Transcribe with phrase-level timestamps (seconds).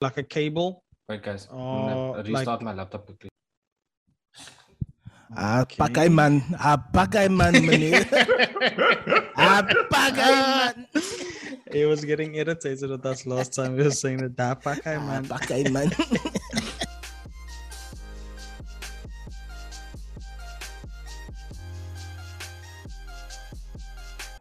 [0.00, 0.82] like a cable.
[1.08, 1.46] Wait, guys.
[1.52, 3.28] I'm Oh, like- restart my laptop quickly.
[5.36, 5.76] Ah, Okay.
[5.78, 6.40] pakai man.
[6.58, 8.02] Ah, pakai man, meneer.
[9.36, 9.60] ah,
[9.92, 10.74] pakai man.
[11.70, 13.76] He was getting irritated with us last time.
[13.78, 15.22] We were saying that that pakai Ah, man.
[15.28, 15.86] pakai man.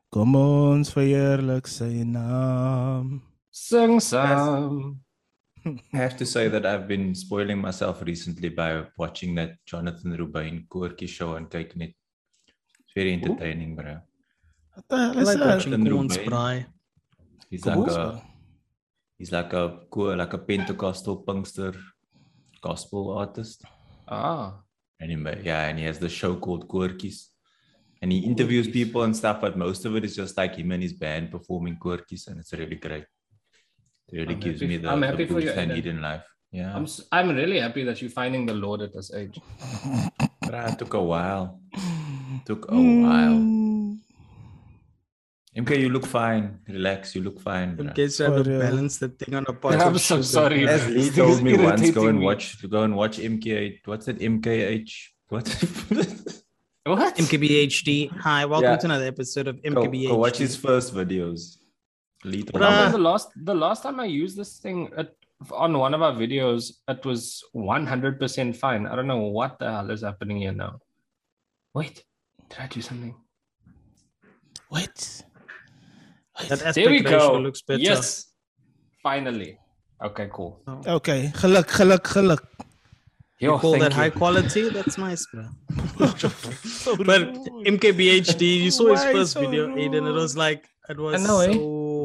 [0.09, 3.21] Kom ons verheerlik sy naam.
[3.53, 5.01] Sing some.
[5.93, 10.67] I have to say that I've been spoiling myself recently by watching that Jonathan Rubain
[10.67, 11.93] Koortjie show on Kyknet.
[12.79, 13.97] It's very entertaining, bro.
[14.75, 15.47] Wat the hell I like dat?
[15.47, 16.65] watching Jonathan corn Rubain.
[17.49, 18.21] He's like a
[19.17, 21.75] he's like a co- like a Pentecostal punkster
[22.61, 23.63] gospel artist.
[24.07, 24.61] Ah.
[25.01, 27.27] Anyway, yeah, and he has the show called Koortjies.
[28.01, 30.81] And he interviews people and stuff, but most of it is just like him and
[30.83, 33.05] his band performing Koortjies, and it's really great.
[34.11, 35.75] It really I'm gives happy- me the, I'm the happy for you, I Aidan.
[35.75, 36.23] need in life.
[36.51, 39.39] Yeah, I'm s- I'm really happy that you're finding the Lord at this age.
[40.41, 41.59] but it took a while.
[42.45, 43.37] Took a while.
[43.37, 43.99] Mm.
[45.57, 46.59] MK, you look fine.
[46.67, 47.69] Relax, you look fine.
[47.77, 47.95] In bruh.
[47.95, 48.59] case you have For to real.
[48.61, 49.75] balance the thing on a pot.
[49.81, 50.23] I'm so sugar.
[50.23, 50.67] sorry.
[50.67, 52.25] As Lee told me once, go and me.
[52.25, 53.79] watch, go and watch MKH.
[53.85, 54.19] What's that?
[54.19, 54.91] MKH.
[55.29, 55.47] What?
[56.85, 57.15] What?
[57.17, 58.09] MKBHD.
[58.17, 58.77] Hi, welcome Yeah.
[58.77, 60.07] to another episode of go, MKBHD.
[60.07, 61.57] go watch his first videos.
[62.25, 65.13] Lee told I the last the last time I used this thing at,
[65.51, 68.85] on one of our videos, it was 100% fine.
[68.85, 70.79] I don't know what the hell is happening here now.
[71.73, 72.03] Wait,
[72.49, 73.15] did I do something?
[74.67, 75.23] What?
[76.49, 77.37] That There we go.
[77.39, 77.79] looks better.
[77.81, 78.33] Yes,
[79.01, 79.57] finally.
[80.03, 80.61] Okay, cool.
[80.87, 82.39] Okay, geluk, geluk, geluk.
[83.39, 83.97] Yo, You call that you.
[83.97, 84.69] high quality?
[84.77, 85.45] That's nice, bro.
[86.67, 87.33] So But.
[87.65, 90.07] MKBHD, you saw his first so video, Aiden.
[90.07, 91.53] It was like it was know, eh?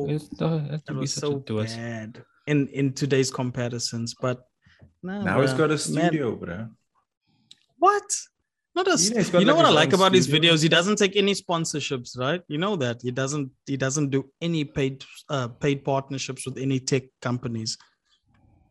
[0.07, 1.77] So It's- it has it was so twist.
[1.77, 4.15] bad in in today's comparisons.
[4.21, 4.39] But
[5.03, 5.59] nah, Now he's bruh.
[5.59, 6.69] got a Man, studio, bro.
[7.79, 8.09] what?
[8.77, 8.91] Not a.
[8.91, 10.61] Yeah, st- you know like what I like own about his videos?
[10.63, 12.43] He doesn't take any sponsorships, right?
[12.49, 13.51] You know that he doesn't.
[13.67, 17.79] He doesn't do any paid uh, paid partnerships with any tech companies.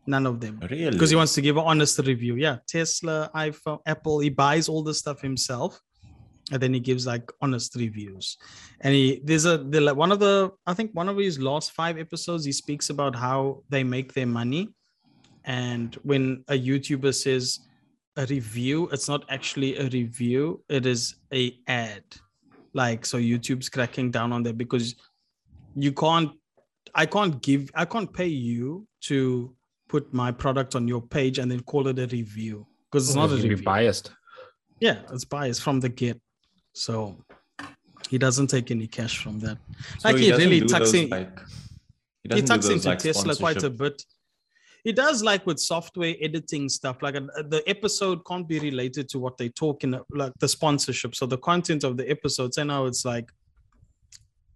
[0.06, 0.60] None of them.
[0.70, 0.90] Really?
[0.90, 2.34] because he wants to give an honest review.
[2.36, 5.80] Yeah, Tesla, iPhone, Apple, he buys all this stuff himself,
[6.52, 8.36] and then he gives like honest reviews.
[8.80, 11.98] And he there's a the one of the I think one of his last five
[11.98, 14.68] episodes he speaks about how they make their money,
[15.44, 17.60] and when a YouTuber says
[18.16, 22.04] a review, it's not actually a review; it is a ad.
[22.72, 24.94] Like so, YouTube's cracking down on that because
[25.74, 26.32] you can't.
[26.94, 27.70] I can't give.
[27.74, 29.54] I can't pay you to
[29.88, 33.30] put my product on your page and then call it a review because it's not
[33.30, 33.62] a review.
[33.62, 34.12] biased.
[34.80, 36.20] Yeah, it's biased from the get.
[36.74, 37.16] So
[38.10, 39.56] he doesn't take any cash from that.
[40.00, 41.40] So like he doesn't really do tucks those, in- Like,
[42.28, 44.02] He he, tucks into like, Tesla quite a bit.
[44.82, 46.96] He does like with software editing stuff.
[47.00, 51.14] Like uh, the episode can't be related to what they talk in, like the sponsorship.
[51.14, 53.30] So the content of the episodes, and now it's like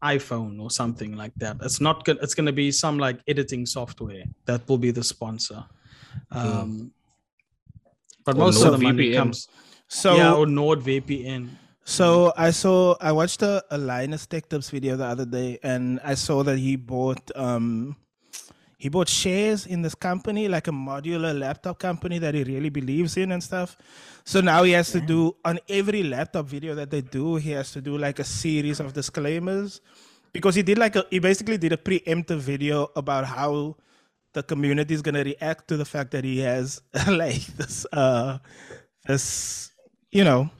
[0.04, 1.56] iPhone or something like that.
[1.62, 2.18] It's not good.
[2.20, 5.64] It's going to be some like editing software that will be the sponsor.
[6.30, 6.92] Um,
[8.24, 9.16] but Or most of the money NordVPN.
[9.16, 9.48] comes.
[9.88, 11.48] So yeah, or NordVPN.
[11.88, 15.98] So I saw I watched a, a Linus Tech Tips video the other day and
[16.04, 17.96] I saw that he bought um
[18.76, 23.16] he bought shares in this company, like a modular laptop company that he really believes
[23.16, 23.74] in and stuff.
[24.26, 27.72] So now he has to do on every laptop video that they do, he has
[27.72, 29.80] to do like a series of disclaimers.
[30.34, 33.76] Because he did like a he basically did a preemptive video about how
[34.34, 38.36] the community is gonna react to the fact that he has like this uh
[39.06, 39.72] this
[40.12, 40.50] you know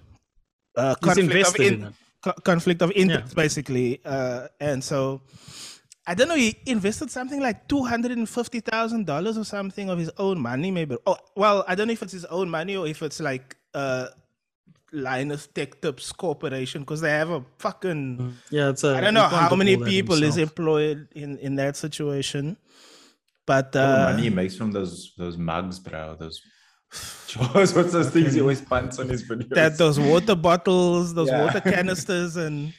[0.78, 1.94] uh, He's conflict of in- in
[2.24, 5.20] co- conflict of interest basically uh, and so
[6.06, 10.96] i don't know he invested something like $250000 or something of his own money maybe
[11.06, 14.06] oh well i don't know if it's his own money or if it's like uh
[14.92, 18.96] linus tech tips corporation because they have a fucking Yeah, it's a.
[18.96, 22.56] i don't know how many people is employed in in that situation
[23.44, 26.16] but All the uh money he makes from those those mugs, bro.
[26.18, 26.40] Those
[27.28, 29.50] Jaws, what's those things he always pants on his videos?
[29.50, 31.44] that those water bottles those Yeah.
[31.44, 32.72] water canisters and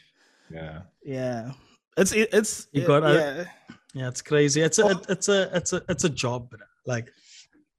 [0.52, 0.82] yeah.
[1.06, 1.52] yeah
[1.98, 3.46] it's it, it's You got a- yeah.
[3.94, 4.62] Yeah, it's crazy.
[4.62, 5.02] It's a, Oh.
[5.10, 6.52] it's a, it's a, it's a job.
[6.52, 6.60] bro.
[6.86, 7.10] Like,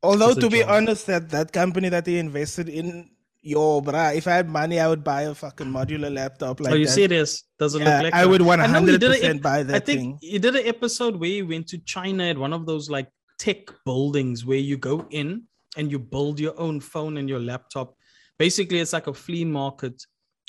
[0.03, 0.71] Although It's a to be job.
[0.71, 3.11] honest, that that company that he invested in,
[3.43, 6.77] yo, bruh, if I had money, I would buy a fucking modular laptop like are
[6.77, 6.93] you that.
[6.93, 7.45] serious?
[7.61, 8.29] Does it Yeah, look like I that?
[8.29, 10.19] would one I know hundred did percent ep- buy that I think thing.
[10.21, 13.69] you did an episode where he went to China at one of those like tech
[13.85, 15.45] buildings where you go in
[15.77, 17.95] and you build your own phone and your laptop.
[18.39, 20.03] Basically, it's like a flea market,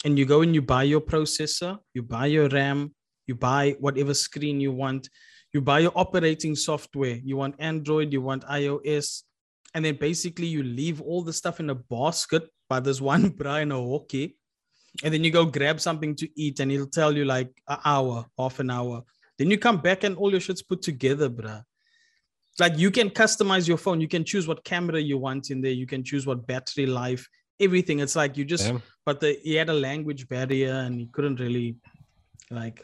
[0.06, 2.94] and you go and you buy your processor, you buy your RAM,
[3.28, 5.10] you buy whatever screen you want.
[5.54, 7.20] You buy your operating software.
[7.24, 9.24] You want Android, you want iOS,
[9.76, 13.58] and then basically you leave all the stuff in a basket by this one bra
[13.58, 13.72] in
[15.04, 18.26] and then you go grab something to eat, and he'll tell you like an hour,
[18.38, 19.04] half an hour.
[19.38, 21.64] Then you come back and all your shit's put together, bruh.
[22.62, 24.00] Like you can customize your phone.
[24.00, 25.72] You can choose what camera you want in there.
[25.72, 27.28] You can choose what battery life,
[27.60, 27.98] everything.
[28.00, 28.84] It's like you just, Damn.
[29.04, 31.78] but the, he had a language barrier and he couldn't really,
[32.52, 32.78] like,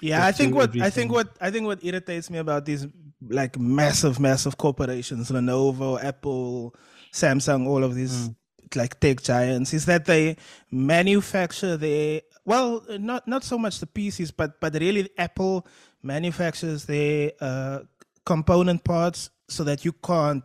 [0.00, 2.86] Yeah, I think do what I think what I think what irritates me about these
[3.40, 6.74] like massive, massive corporations, Lenovo, Apple,
[7.12, 8.30] Samsung, all of these
[8.74, 10.36] like tech giants, is that they
[10.70, 15.66] manufacture their well, not not so much the PCs, but but really Apple
[16.02, 17.80] manufactures their uh,
[18.32, 20.44] component parts so that you can't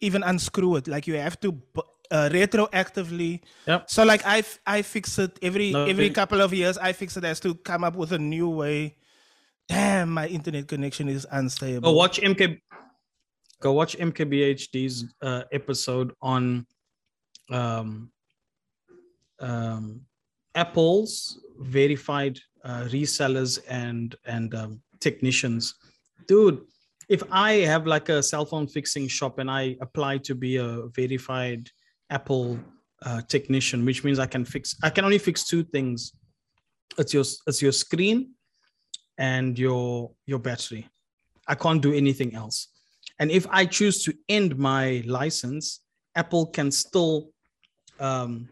[0.00, 0.88] even unscrew it.
[0.88, 1.50] Like you have to
[2.10, 3.40] uh, retroactively.
[3.68, 3.90] Yep.
[3.90, 6.76] So like I I fix it every No, every it- couple of years.
[6.88, 8.96] I fix it as to come up with a new way.
[9.68, 11.88] Damn, my internet connection is unstable.
[11.90, 12.60] go watch MK,
[13.60, 16.66] go watch MKBHD's uh, episode on,
[17.50, 18.10] um,
[19.40, 20.00] um,
[20.54, 25.74] Apple's verified uh, resellers and and um, technicians,
[26.28, 26.60] dude.
[27.08, 30.86] If I have like a cell phone fixing shop and I apply to be a
[30.94, 31.70] verified
[32.10, 32.58] Apple
[33.02, 36.12] uh, technician, which means I can fix, I can only fix two things.
[36.98, 38.30] It's your it's your screen
[39.18, 40.88] and your your battery.
[41.46, 42.68] I can't do anything else.
[43.18, 45.80] And if I choose to end my license,
[46.16, 47.30] Apple can still
[48.00, 48.48] um,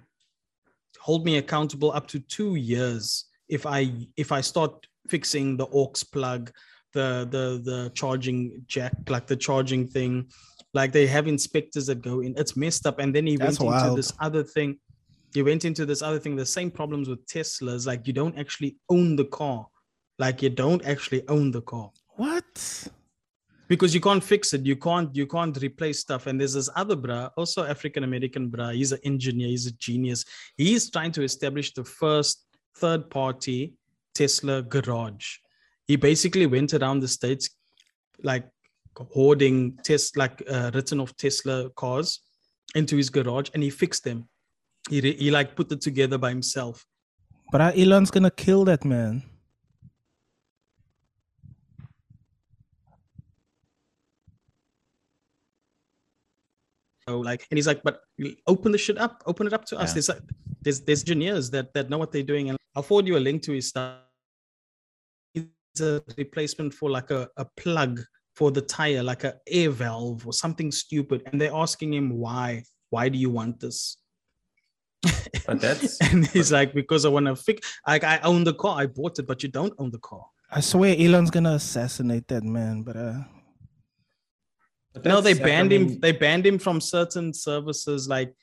[1.01, 5.93] hold me accountable up to two years if I if I start fixing the aux
[6.13, 6.53] plug,
[6.93, 10.29] the the the charging jack, like the charging thing.
[10.75, 12.35] Like they have inspectors that go in.
[12.37, 12.99] It's messed up.
[12.99, 14.79] And then he That's went into this other thing.
[15.35, 16.35] He went into this other thing.
[16.37, 17.87] The same problems with Teslas.
[17.87, 19.67] Like you don't actually own the car.
[20.19, 22.89] Like you don't actually own the car what?
[23.69, 24.67] because you can't fix it.
[24.67, 26.27] You can't you can't replace stuff.
[26.27, 28.69] And there's this other bra, also African American bra.
[28.71, 29.49] He's an engineer.
[29.49, 30.25] He's a genius.
[30.57, 32.45] He's trying to establish the first
[32.77, 33.75] third party
[34.15, 35.39] Tesla garage.
[35.93, 37.51] He basically went around the states,
[38.23, 38.49] like
[38.97, 42.21] hoarding test like uh, written off Tesla cars
[42.75, 44.27] into his garage, and he fixed them.
[44.89, 46.87] He re- he like put it together by himself.
[47.51, 49.23] But Elon's gonna kill that man.
[57.07, 58.01] So like, and he's like, but
[58.47, 59.91] open the shit up, open it up to us.
[59.91, 59.95] Yeah.
[59.95, 60.23] There's like,
[60.63, 63.43] there's there's engineers that that know what they're doing, and I'll forward you a link
[63.43, 63.99] to his stuff.
[65.73, 68.01] It's a replacement for like a, a plug
[68.35, 72.65] for the tire, like a air valve or something stupid, and they're asking him why.
[72.91, 73.97] Why do you want this?
[75.47, 77.79] But that's and he's like, because I want to fix.
[77.87, 80.25] Like I own the car, I bought it, but you don't own the car.
[80.51, 83.21] I swear Elon's gonna assassinate that man, but uh
[84.93, 88.35] but no they that's, like, I banned him they banned him from certain services like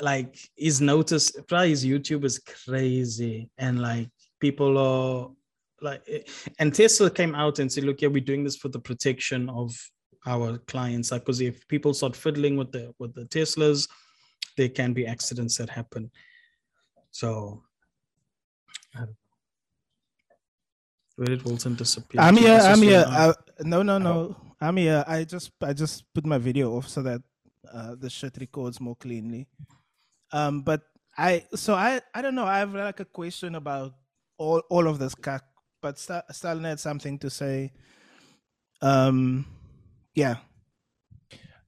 [0.00, 4.08] like his notice probably his youtube is crazy and like
[4.40, 5.30] people are
[5.80, 6.02] like
[6.58, 9.74] and tesla came out and said look yeah we're doing this for the protection of
[10.26, 13.88] our clients like because if people start fiddling with the with the teslas
[14.56, 16.10] there can be accidents that happen
[17.10, 17.62] so
[18.94, 19.04] I
[21.16, 23.04] where did wilson disappear I'm here, I'm here.
[23.08, 23.32] I- I,
[23.62, 24.36] no no no.
[24.60, 25.04] I'm here.
[25.06, 27.22] I just I just put my video off so that
[27.72, 29.46] uh, the shit records more cleanly.
[30.32, 30.82] Um but
[31.16, 33.94] I so I I don't know, I have like a question about
[34.36, 35.42] all all of this cack,
[35.80, 37.72] but Sta- Stalin had something to say.
[38.80, 39.46] Um
[40.14, 40.36] yeah.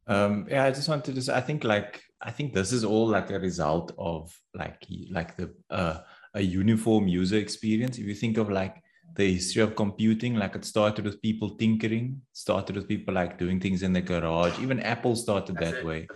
[0.06, 3.06] Um, yeah, I just wanted to say, I think like I think this is all
[3.06, 6.00] like a result of like like the uh,
[6.34, 7.96] a uniform user experience.
[7.98, 8.82] If you think of like
[9.16, 13.60] the history of computing, like it started with people tinkering, started with people like doing
[13.60, 14.58] things in the garage.
[14.58, 16.06] Even Apple started that way.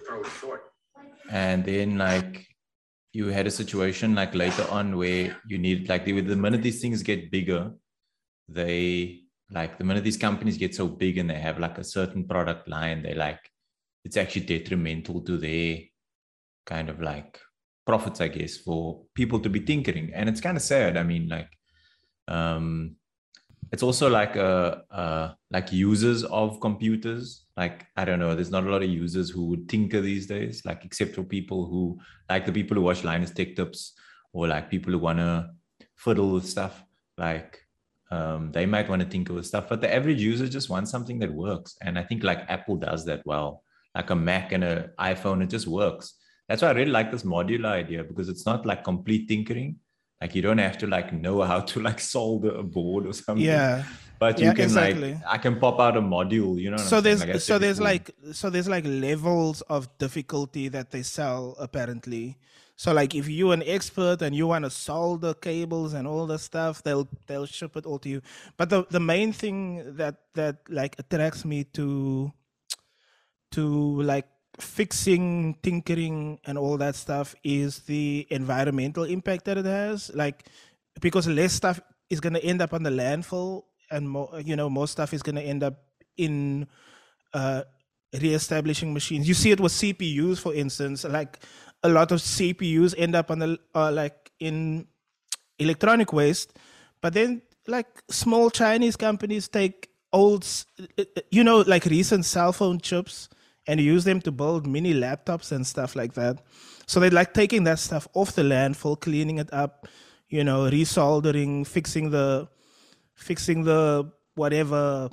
[1.31, 2.47] And then like
[3.13, 6.83] you had a situation like later on where you need like the, the minute these
[6.83, 7.73] things get bigger,
[8.49, 9.21] they
[9.51, 12.69] like the minute these companies get so big and they have like a certain product
[12.69, 13.41] line, they like
[14.05, 15.79] it's actually detrimental to their
[16.67, 17.39] kind of like
[17.87, 20.13] profits, I guess, for people to be tinkering.
[20.15, 20.97] And it's kind of sad.
[20.97, 21.49] I mean, like,
[22.29, 22.97] um,
[23.73, 27.47] it's also like uh, uh, like users of computers.
[27.57, 30.63] Like I don't know, there's not a lot of users who would tinker these days.
[30.65, 31.99] Like except for people who
[32.29, 33.95] like the people who watch Linus Tech Tips
[34.33, 35.51] or like people who wanna
[35.97, 36.85] fiddle with stuff.
[37.17, 37.64] Like
[38.15, 41.19] um, they might want to tinker with stuff, but the average user just wants something
[41.23, 41.71] that works.
[41.85, 43.51] And I think like Apple does that well.
[43.99, 46.07] Like a Mac and an iPhone, it just works.
[46.49, 49.71] That's why I really like this modular idea because it's not like complete tinkering.
[50.21, 53.45] Like you don't have to like know how to like solder a board or something.
[53.45, 53.85] Yeah.
[54.19, 55.13] but you Yeah, can exactly.
[55.15, 56.83] like I can pop out a module, you know.
[56.91, 61.03] so I'm there's Like, so there's like so there's like levels of difficulty that they
[61.03, 62.37] sell apparently
[62.77, 66.39] so like if you're an expert and you want to solder cables and all the
[66.39, 68.23] stuff they'll they'll ship it all to you.
[68.57, 72.33] But the the main thing that that like attracts me to
[73.53, 74.27] to like
[74.59, 80.11] fixing tinkering and all that stuff is the environmental impact that it has.
[80.15, 80.49] Like
[81.01, 84.69] because less stuff is going to end up on the landfill and more you know
[84.69, 85.75] more stuff is going to end up
[86.17, 86.67] in
[87.35, 87.63] uh
[88.21, 89.27] re-establishing machines.
[89.27, 91.05] You see it with cpus for instance.
[91.05, 91.41] Like
[91.85, 94.87] a lot of cpus end up on the uh, like in
[95.59, 96.59] electronic waste
[97.01, 100.47] but then like small chinese companies take old
[100.81, 103.29] uh, uh, you know like recent cell phone chips
[103.67, 106.39] and use them to build mini laptops and stuff like that.
[106.87, 109.89] So they're like taking that stuff off the landfill cleaning it up
[110.29, 112.49] you know resoldering fixing the
[113.15, 115.09] fixing the whatever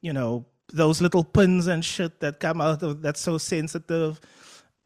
[0.00, 4.20] you know those little pins and shit that come out of that's so sensitive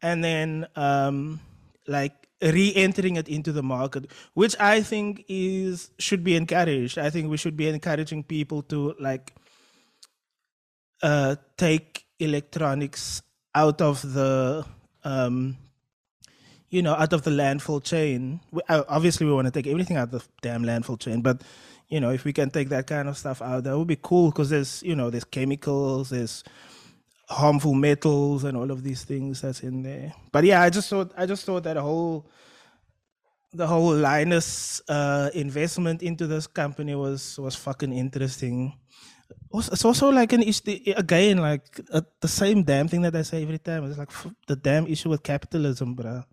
[0.01, 1.39] and then um
[1.87, 6.97] like re-entering it into the market which i think is should be encouraged.
[6.99, 9.33] I think we should be encouraging people to like
[11.01, 13.21] uh take electronics
[13.55, 14.65] out of the
[15.03, 15.57] um
[16.69, 18.39] you know out of the landfill chain.
[18.51, 21.41] We- uh, obviously we want to take everything out of the damn landfill chain but
[21.89, 24.29] you know if we can take that kind of stuff out that would be cool
[24.31, 26.43] because there's you know there's chemicals there's
[27.29, 30.13] harmful metals and all of these things that's in there.
[30.31, 32.29] But yeah i just thought i just thought that whole
[33.53, 38.73] the whole linus uh investment into this company was was fucking interesting.
[39.53, 43.43] It's also like an issue again like uh, the same damn thing that i say
[43.43, 43.83] every time.
[43.89, 44.11] It's like
[44.47, 46.23] the damn issue with capitalism bro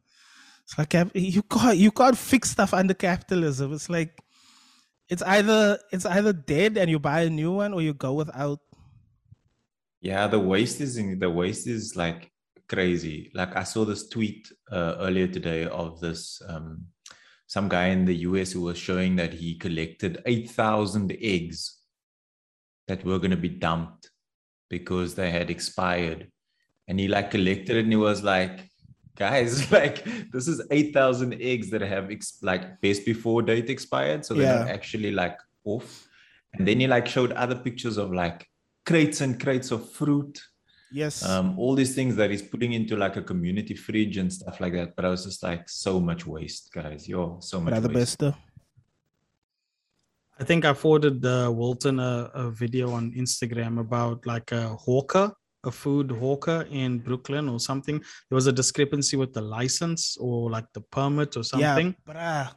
[0.64, 3.72] it's like you can't you can't fix stuff under capitalism.
[3.74, 4.18] It's like
[5.08, 8.60] it's either it's either dead and you buy a new one or you go without
[10.04, 12.30] Yeah, the waste is in, the waste is like
[12.68, 13.30] crazy.
[13.32, 16.84] Like I saw this tweet uh, earlier today of this um,
[17.46, 21.78] some guy in the US who was showing that he collected eight thousand eggs
[22.86, 24.10] that were going to be dumped
[24.68, 26.30] because they had expired,
[26.86, 28.68] and he like collected it and he was like.
[29.16, 34.24] Guys, like this is eight thousand eggs that have ex- like best before date expired,
[34.24, 36.08] so they're not actually like off.
[36.52, 38.48] And then he like showed other pictures of like
[38.84, 40.40] crates and crates of fruit,
[40.92, 44.60] yes um, all these things that he's putting into like a community fridge and stuff
[44.60, 44.94] like that.
[44.94, 47.08] But I was just like, so much waste, guys.
[47.08, 48.18] Yo, so much Brother waste.
[48.18, 48.36] Bester.
[50.38, 55.32] I think I forwarded uh, Walton a, a video on Instagram about like a hawker,
[55.64, 57.98] a food hawker in Brooklyn or something.
[57.98, 61.94] There was a discrepancy with the license or like the permit or something.
[62.06, 62.52] Yeah, bruh.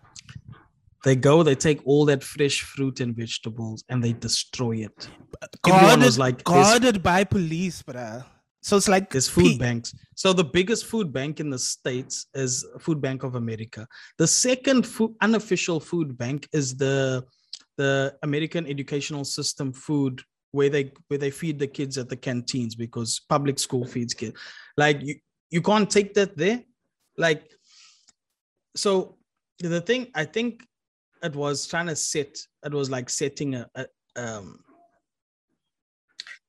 [1.04, 5.10] They go, they take all that fresh fruit and vegetables and they destroy it.
[5.66, 8.26] Everyone Guarded, was like, guarded by police, bruh.
[8.62, 9.96] So it's like there's food pe- banks.
[10.16, 13.88] So the biggest food bank in the States is Food Bank of America.
[14.18, 17.24] The second food, unofficial food bank is the
[17.78, 22.76] the American educational system food where they where they feed the kids at the canteens
[22.76, 24.38] because public school feeds kids.
[24.76, 25.16] Like you
[25.50, 26.64] you can't take that there.
[27.18, 27.50] Like
[28.76, 29.18] so
[29.60, 30.66] the thing I think
[31.24, 34.60] it was trying to set it was like setting a, a um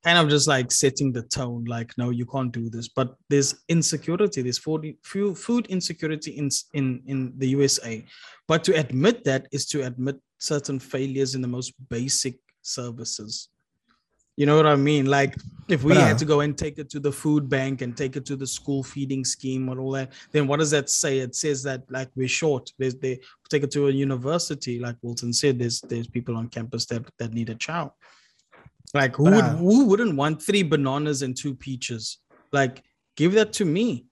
[0.04, 2.88] kind of just like setting the tone like no you can't do this.
[2.88, 4.42] But there's insecurity.
[4.42, 8.04] There's food food insecurity in in in the USA
[8.48, 13.48] but to admit that is to admit certain failures in the most basic services
[14.38, 15.34] you know what i mean like
[15.68, 16.06] if we Bruh.
[16.08, 18.46] had to go and take it to the food bank and take it to the
[18.46, 22.08] school feeding scheme and all that then what does that say it says that like
[22.14, 23.18] we're short there's they
[23.50, 27.32] take it to a university like wilton said there's there's people on campus that that
[27.32, 27.90] need a child
[28.94, 29.58] like who would Bruh.
[29.58, 32.18] who wouldn't want three bananas and two peaches
[32.52, 32.84] like
[33.16, 34.06] give that to me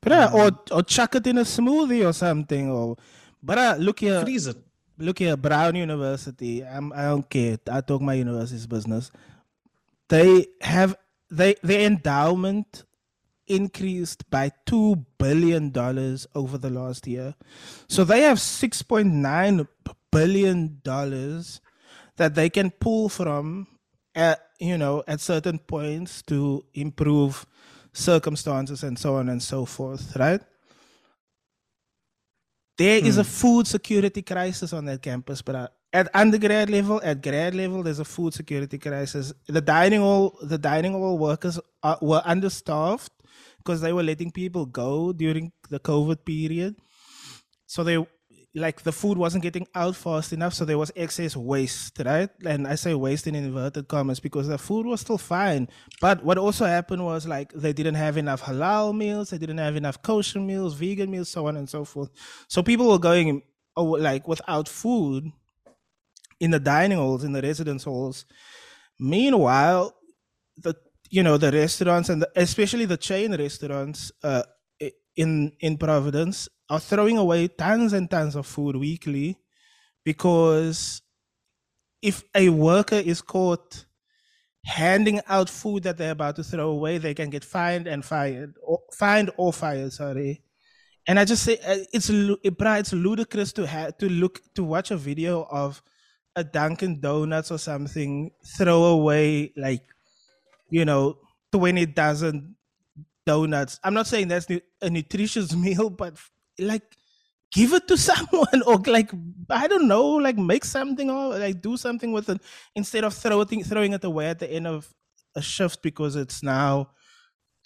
[0.00, 2.70] bruh, or or chuck it in a smoothie or something.
[2.70, 2.96] Or
[3.44, 4.56] bruh, look here, freeze it
[5.02, 6.64] look here, Brown University.
[6.64, 7.58] I'm I don't care.
[7.70, 9.10] I talk my university's business.
[10.12, 10.94] They have
[11.30, 12.84] they their endowment
[13.46, 17.34] increased by two billion dollars over the last year.
[17.88, 19.66] So they have six point nine
[20.10, 21.62] billion dollars
[22.18, 23.68] that they can pull from
[24.14, 27.46] at you know at certain points to improve
[27.94, 30.42] circumstances and so on and so forth, right?
[32.76, 33.30] There is a hmm.
[33.30, 38.04] food security crisis on that campus, but at undergrad level, at grad level, there's a
[38.04, 39.32] food security crisis.
[39.46, 43.12] The dining hall, the dining hall workers are, were understaffed
[43.58, 46.76] because they were letting people go during the COVID period.
[47.66, 48.04] So they,
[48.54, 52.30] like the food wasn't getting out fast enough, so there was excess waste, right?
[52.44, 55.68] And I say waste in inverted commas because the food was still fine.
[56.00, 59.76] But what also happened was like they didn't have enough halal meals, they didn't have
[59.76, 62.10] enough kosher meals, vegan meals, so on and so forth.
[62.48, 63.42] So people were going
[63.76, 65.32] oh, like without food
[66.42, 68.26] in the dining halls, in the residence halls.
[68.98, 69.94] Meanwhile,
[70.56, 70.74] the
[71.08, 74.42] you know the restaurants and the, especially the chain restaurants uh,
[75.16, 79.38] in in Providence are throwing away tons and tons of food weekly
[80.04, 81.00] because
[82.02, 83.84] if a worker is caught
[84.64, 88.54] handing out food that they're about to throw away, they can get fined and fired,
[88.62, 89.92] or fined or fired.
[89.92, 90.42] Sorry.
[91.06, 94.96] And I just say uh, it's it's ludicrous to have to look to watch a
[94.96, 95.82] video of
[96.36, 99.84] a Dunkin' Donuts or something throw away like
[100.70, 101.18] you know
[101.52, 102.56] twenty dozen
[103.26, 103.78] donuts.
[103.84, 104.46] I'm not saying that's
[104.80, 106.16] a nutritious meal, but
[106.58, 106.96] like
[107.52, 109.10] give it to someone or like
[109.50, 112.40] I don't know, like make something or like do something with it
[112.74, 114.92] instead of throwing throwing it away at the end of
[115.34, 116.90] a shift because it's now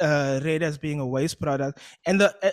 [0.00, 1.78] uh read as being a waste product.
[2.06, 2.50] And the uh, uh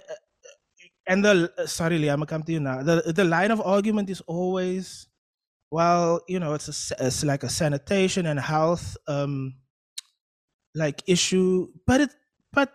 [1.05, 2.81] and the uh, sorry, Lee, I'm come to you now.
[2.81, 5.07] The the line of argument is always,
[5.73, 9.55] well, you know, it's a it's like a sanitation and health um
[10.75, 12.09] like issue, but it
[12.51, 12.71] but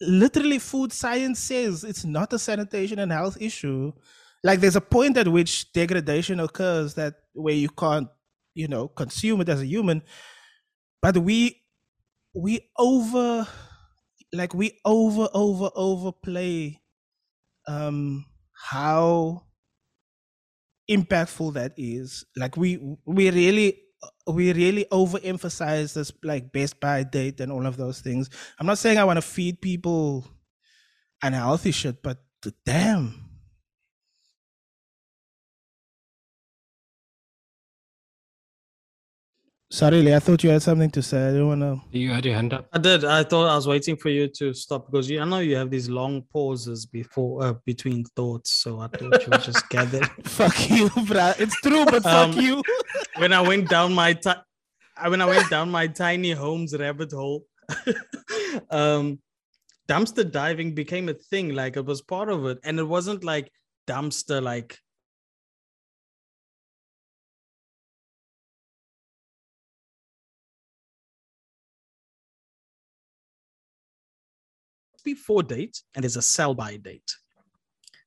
[0.00, 3.92] literally food science says it's not a sanitation and health issue.
[4.42, 8.08] Like there's a point at which degradation occurs that where you can't
[8.54, 10.02] you know consume it as a human
[11.02, 11.62] but we
[12.34, 13.46] we over
[14.32, 16.80] like we over over overplay
[17.68, 19.44] um how
[20.90, 23.80] impactful that is like we we really
[24.26, 28.28] we really overemphasize this like best by date and all of those things.
[28.58, 30.24] I'm not saying I want to feed people
[31.22, 32.18] unhealthy shit, but
[32.66, 33.23] damn.
[39.70, 41.28] Sorry, Lee, I thought you had something to say.
[41.28, 41.80] I don't want to.
[41.98, 42.68] You had your hand up.
[42.72, 43.04] I did.
[43.04, 45.70] I thought I was waiting for you to stop because you, I know you have
[45.70, 48.52] these long pauses before uh, between thoughts.
[48.52, 50.06] So I thought you were just gathered.
[50.24, 51.32] fuck you, bro.
[51.38, 52.62] It's true, but um, fuck you
[53.16, 54.42] when I went down my ti-
[55.08, 57.44] when I went down my tiny homes rabbit hole,
[58.70, 59.18] um,
[59.88, 61.54] dumpster diving became a thing.
[61.54, 63.50] Like it was part of it, and it wasn't like
[63.88, 64.78] dumpster like
[75.04, 77.14] before date and there's a sell by date.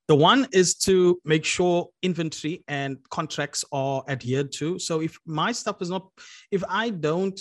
[0.07, 4.79] The one is to make sure inventory and contracts are adhered to.
[4.79, 6.07] So if my stuff is not,
[6.49, 7.39] if I don't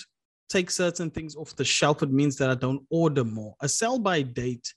[0.49, 3.55] take certain things off the shelf, it means that I don't order more.
[3.61, 4.73] A sell by date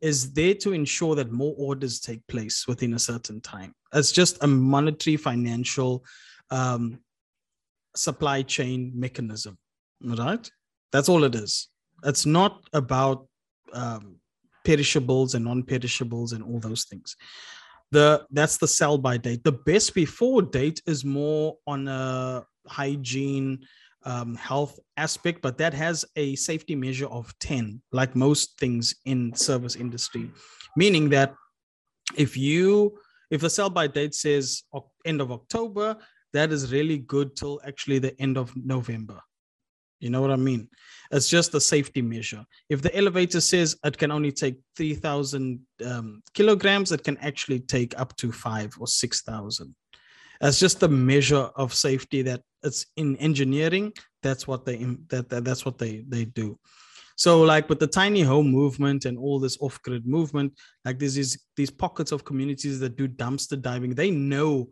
[0.00, 3.74] is there to ensure that more orders take place within a certain time.
[3.92, 6.04] It's just a monetary financial
[6.50, 7.00] um,
[7.94, 9.58] supply chain mechanism,
[10.02, 10.50] right?
[10.92, 11.68] That's all it is.
[12.04, 13.26] It's not about
[13.72, 14.16] um,
[14.64, 17.16] perishables and non-perishables and all those things.
[17.90, 19.44] The that's the sell by date.
[19.44, 23.60] The best before date is more on a hygiene
[24.04, 29.34] um, health aspect but that has a safety measure of 10 like most things in
[29.34, 30.30] service industry.
[30.76, 31.34] Meaning that
[32.16, 32.98] if you
[33.30, 34.62] if the sell by date says
[35.04, 35.96] end of october
[36.32, 39.20] that is really good till actually the end of november
[40.00, 40.68] you know what I mean?
[41.10, 42.44] It's just a safety measure.
[42.68, 47.98] If the elevator says it can only take 3,000 um, kilograms, it can actually take
[47.98, 49.74] up to five or 6,000.
[50.40, 53.92] It's just a measure of safety that it's in engineering.
[54.22, 54.76] That's what they
[55.08, 56.58] that, that that's what they they do.
[57.16, 60.52] So like with the tiny home movement and all this off-grid movement,
[60.84, 63.94] like there's these these pockets of communities that do dumpster diving.
[63.94, 64.68] They know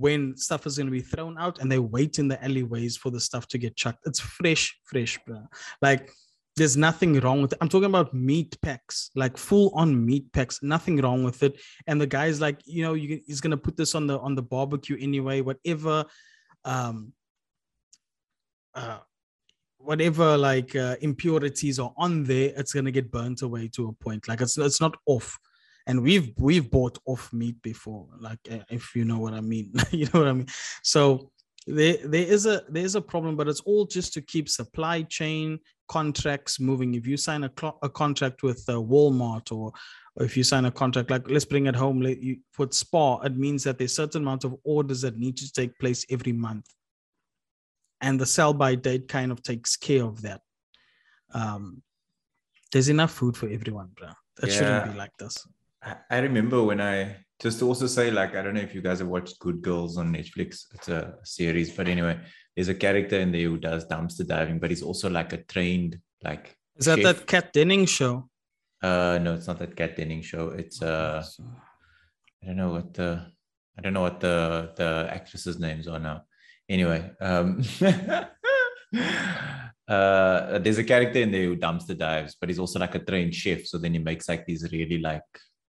[0.00, 3.10] when stuff is going to be thrown out and they wait in the alleyways for
[3.10, 4.06] the stuff to get chucked.
[4.06, 5.42] It's fresh, fresh, bro.
[5.82, 6.10] Like
[6.56, 7.58] there's nothing wrong with it.
[7.60, 11.60] I'm talking about meat packs, like full on meat packs, nothing wrong with it.
[11.86, 14.42] And the guy's like, you know, you, he's gonna put this on the on the
[14.42, 16.04] barbecue anyway, whatever
[16.64, 17.12] um
[18.74, 18.98] uh
[19.78, 24.28] whatever like uh, impurities are on there, it's gonna get burnt away to a point.
[24.28, 25.38] Like it's it's not off
[25.86, 29.72] and we've we've bought off meat before like eh, if you know what i mean.
[29.90, 30.46] You know what i mean?
[30.82, 31.30] So
[31.66, 35.02] there there is a there is a problem but it's all just to keep supply
[35.02, 36.94] chain contracts moving.
[36.94, 39.72] If you sign a, cl- a contract with uh, walmart or,
[40.16, 43.24] or if you sign a contract like let's bring it home let you, for Spar
[43.26, 46.66] it means that there's certain amount of orders that need to take place every month.
[48.00, 50.40] And the sell by date kind of takes care of that.
[51.34, 51.82] Um,
[52.72, 54.08] there's enough food for everyone bro
[54.42, 54.54] it yeah.
[54.54, 55.46] shouldn't be like this
[55.82, 58.98] I, remember when I just to also say, like, I don't know if you guys
[58.98, 60.66] have watched Good Girls on Netflix.
[60.74, 62.20] It's a series, but anyway,
[62.54, 65.98] there's a character in there who does dumpster diving, but he's also like a trained
[66.22, 66.56] like.
[66.76, 67.16] Is that chef.
[67.16, 68.28] that Kat Denning show?
[68.82, 70.48] Uh, no, it's not that Kat Denning show.
[70.50, 71.24] It's uh,
[72.42, 73.26] I don't know what the
[73.78, 76.24] I don't know what the the actresses' names are now.
[76.68, 77.62] Anyway, um,
[79.88, 83.34] uh, there's a character in there who dumpster dives, but he's also like a trained
[83.34, 83.66] chef.
[83.66, 85.22] So then he makes like these really like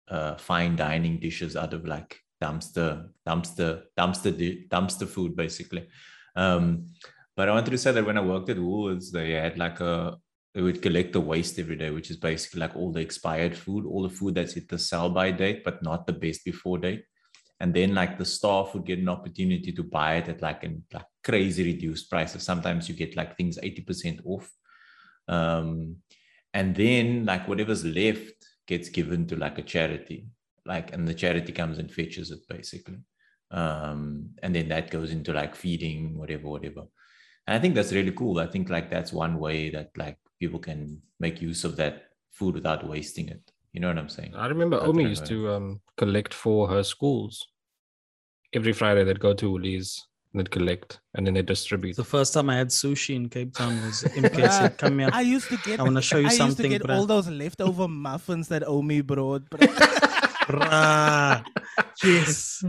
[0.08, 5.88] uh, fine dining dishes out of like dumpster, dumpster, dumpster, dumpster food, basically.
[6.36, 6.90] Um,
[7.36, 10.16] but I wanted to say that when I worked at Woolworths, they had like a
[10.54, 13.86] they would collect the waste every day, which is basically like all the expired food,
[13.86, 17.04] all the food that's hit the sell by date, but not the best before date.
[17.58, 20.84] And then like the staff would get an opportunity to buy it at like an
[20.92, 22.42] like crazy reduced prices.
[22.42, 24.50] Sometimes you get like things 80% off.
[25.28, 25.96] Um,
[26.52, 28.34] and then like whatever's left
[28.72, 30.18] gets given to like a charity.
[30.64, 33.00] Like and the charity comes and fetches it basically.
[33.50, 36.84] Um, and then that goes into like feeding, whatever, whatever.
[37.46, 38.38] And I think that's really cool.
[38.38, 41.94] I think like that's one way that like people can make use of that
[42.30, 43.42] food without wasting it.
[43.72, 44.34] You know what I'm saying?
[44.34, 47.46] I remember That's Omi used to um, collect for her schools.
[48.52, 51.96] Every Friday they'd go to Woolies and they'd collect and then they distribute.
[51.96, 55.20] The first time I had sushi in Cape Town was MK said, "Come here." I
[55.20, 55.80] used to get.
[55.80, 56.96] I wanna show you I used to get bruh.
[56.96, 59.48] all those leftover muffins that Omi brought.
[59.50, 59.68] bruh.
[60.46, 61.44] Bruh.
[62.02, 62.64] yes.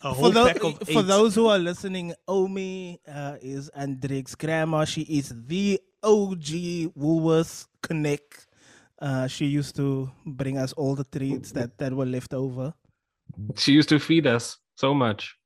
[0.00, 4.84] For, whole tho- pack of for those who are listening, Omi uh, is Andrik's grandma.
[4.84, 8.46] She is the OG Woolworths Connect.
[9.00, 12.74] Uh, she used to bring us all the treats that, that were left over.
[13.56, 15.36] She used to feed us so much.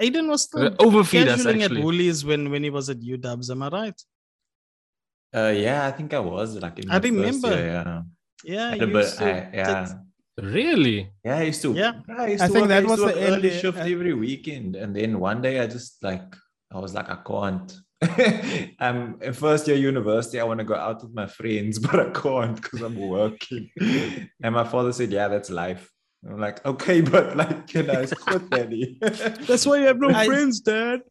[0.00, 1.70] Aiden was Uh, still overfeed us casualing at.
[1.72, 3.50] Woolies when when he was at UW.
[3.50, 3.98] Am I right?
[5.34, 7.48] Uh, yeah, I think I was like in I my first remember.
[7.48, 8.02] year, yeah.
[8.44, 9.96] Yeah, Yeah, you but to I, yeah, take-
[10.44, 11.10] Really?
[11.24, 11.72] yeah, I used to.
[11.74, 11.92] Yeah.
[12.18, 13.78] I, used I to think work, that used was to the work early early- shift
[13.78, 16.28] uh, every weekend, and then one day I just like
[16.72, 17.70] I was like I can't.
[18.80, 20.40] I'm in first year university.
[20.40, 23.70] I want to go out with my friends, but I can't because I'm working.
[24.42, 25.90] and my father said, "Yeah, that's life."
[26.28, 30.10] I'm like, "Okay, but like, you know, it's good, daddy." That's why you have no
[30.10, 31.02] I- friends, Dad.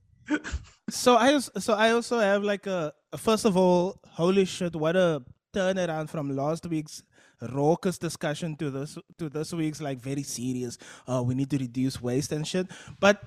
[0.89, 5.23] So I so I also have like a first of all, holy shit, what a
[5.53, 7.03] turnaround from last week's
[7.51, 10.77] raucous discussion to this to this week's like very serious.
[11.07, 12.67] Oh, we need to reduce waste and shit.
[12.99, 13.21] But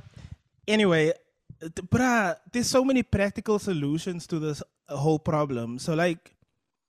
[0.67, 1.13] anyway,
[1.61, 5.79] th- bruh, there's so many practical solutions to this uh, whole problem.
[5.79, 6.35] So like,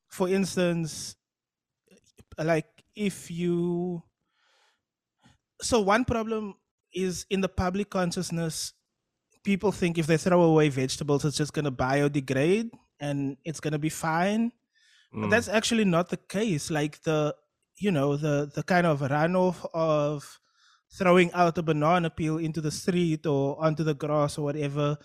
[0.07, 1.15] for instance,
[2.38, 4.03] like if you
[5.62, 6.56] so one problem
[6.93, 8.74] is in the public consciousness
[9.43, 13.74] people think if they throw away vegetables it's just going to biodegrade and it's going
[13.74, 14.52] to be fine
[15.13, 15.30] but Mm.
[15.32, 17.34] that's actually not the case like the
[17.78, 20.39] you know the the kind of runoff of
[20.98, 24.98] throwing out a banana peel into the street or onto the grass or whatever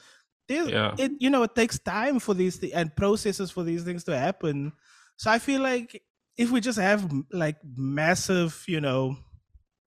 [0.48, 0.94] Yeah.
[0.98, 4.18] it you know it takes time for these thi- and processes for these things to
[4.18, 4.72] happen
[5.16, 6.02] so i feel like
[6.36, 9.16] if we just have like massive you know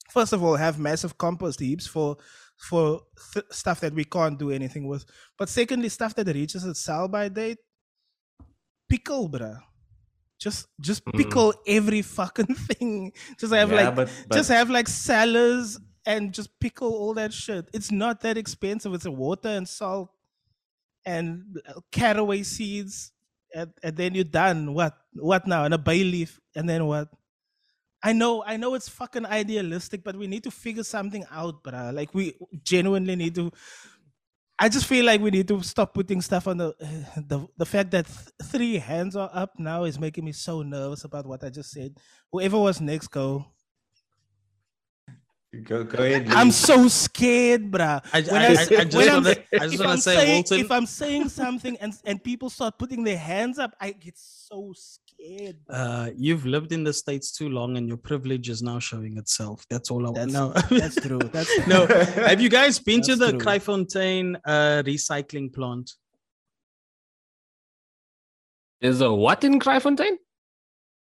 [0.10, 2.18] first of all have massive compost heaps for
[2.58, 3.02] for
[3.34, 5.06] th- stuff that we can't do anything with.
[5.38, 7.58] But secondly stuff that reaches its sell by date
[8.90, 9.60] pickle bruh.
[10.40, 11.18] Just just Mm.
[11.18, 13.14] pickle every fucking thing.
[13.40, 17.34] Just have yeah, like but, but just have like salads and just pickle all that
[17.34, 17.70] shit.
[17.74, 18.94] It's not that expensive.
[18.94, 20.12] It's a water and salt
[21.06, 23.12] and uh, caraway seeds
[23.54, 24.74] and, and then you're done.
[24.74, 25.64] What what now?
[25.64, 27.08] And a bay leaf and then what
[28.10, 31.94] I know, I know it's fucking idealistic, but we need to figure something out, bruh.
[31.94, 33.52] Like we genuinely need to.
[34.58, 36.70] I just feel like we need to stop putting stuff on the
[37.32, 41.04] the the fact that th- three hands are up now is making me so nervous
[41.04, 41.98] about what I just said.
[42.32, 43.46] Whoever was next, go.
[45.64, 46.28] go, go ahead.
[46.30, 48.04] I'm so scared, bruh.
[48.14, 50.02] I, When I, I I, s- I just I'm- want to I just want to
[50.02, 50.60] say, saying Walton.
[50.60, 54.74] if I'm saying something and and people start putting their hands up, I get so
[54.76, 55.05] scared.
[55.20, 55.56] Bruh.
[55.70, 59.66] uh, you've lived in the states too long, and your privilege is now showing itself.
[59.70, 60.32] That's all I want.
[60.32, 61.20] That's No, that's true.
[61.20, 61.66] That's true.
[61.68, 61.88] no.
[61.88, 63.40] Have you guys been to the true.
[63.40, 65.92] Kraaifontein uh, recycling plant?
[68.82, 70.18] There's a what in Kraaifontein?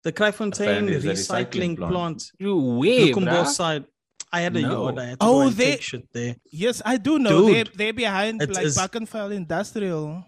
[0.04, 1.92] The Kraaifontein recycling, recycling plant.
[1.92, 2.22] plant.
[2.38, 3.46] You where, Lukumbo bruh?
[3.46, 3.84] side.
[4.32, 4.84] I had a No.
[4.84, 4.98] yard.
[4.98, 6.36] I had to Oh, go and they- take shit there.
[6.50, 7.46] Yes, I do know.
[7.52, 10.24] They're, they're behind it like is- Brackenfell Industrial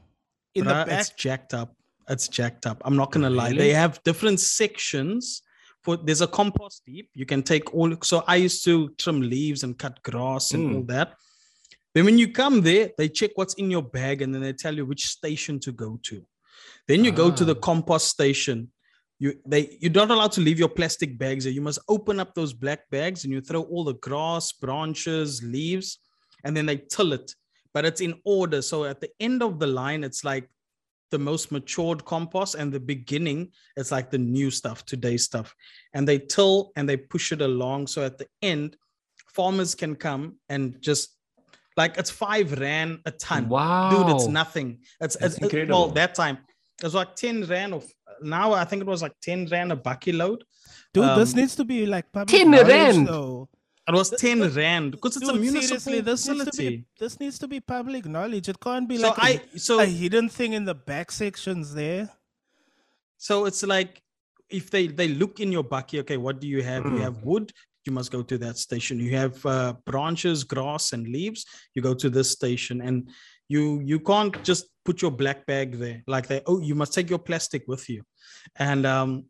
[0.55, 1.01] in Bruh, the back.
[1.01, 1.75] It's jacked up.
[2.09, 2.83] It's jacked up.
[2.85, 3.53] I'm not gonna lie.
[3.53, 5.43] They have different sections.
[5.83, 7.11] For there's a compost heap.
[7.15, 7.95] You can take all.
[8.03, 10.75] So I used to trim leaves and cut grass and Mm.
[10.77, 11.15] all that.
[11.95, 14.75] Then when you come there, they check what's in your bag and then they tell
[14.75, 16.27] you which station to go to.
[16.89, 17.61] Then you go to the Ah.
[17.61, 18.71] compost station.
[19.21, 21.53] you they you're not allowed to leave your plastic bags there.
[21.53, 25.99] You must open up those black bags and you throw all the grass, branches, leaves,
[26.43, 27.33] and then they till it.
[27.73, 28.61] But it's in order.
[28.61, 30.49] So at the end of the line, it's like
[31.11, 35.55] the most matured compost, and the beginning, it's like the new stuff, today's stuff.
[35.95, 37.87] And they till and they push it along.
[37.89, 38.77] So at the end,
[39.29, 41.11] farmers can come and just
[41.77, 43.49] like it's five rand a ton.
[43.49, 43.91] Wow.
[43.91, 44.79] Dude, it's nothing.
[45.01, 45.89] It's, That's it's well incredible.
[45.91, 46.39] that time.
[46.81, 47.85] It was like 10 rand of
[48.23, 50.45] now I think it was like 10 rand a bucky load.
[50.93, 53.09] Dude, this Um, needs to be like public 10 knowledge, rand?
[53.09, 53.49] though.
[53.87, 57.21] It was 10 rand because it's a Dude, municipal seriously, this needs, to be, this
[57.21, 58.49] needs to be public knowledge.
[58.49, 61.75] It can't be So like a- I so a hidden thing in the back sections
[61.75, 62.09] there.
[63.19, 64.03] so it's like
[64.49, 66.85] if they they look in your bucky, okay, what do you have?
[66.85, 67.01] You Mm.
[67.03, 67.53] have wood,
[67.85, 68.99] you must go to that station.
[68.99, 71.45] You have uh, branches, grass, and leaves,
[71.75, 73.09] you go to this station, and
[73.49, 77.09] you you can't just put your black bag there like they oh you must take
[77.11, 78.03] your plastic with you
[78.57, 79.25] and um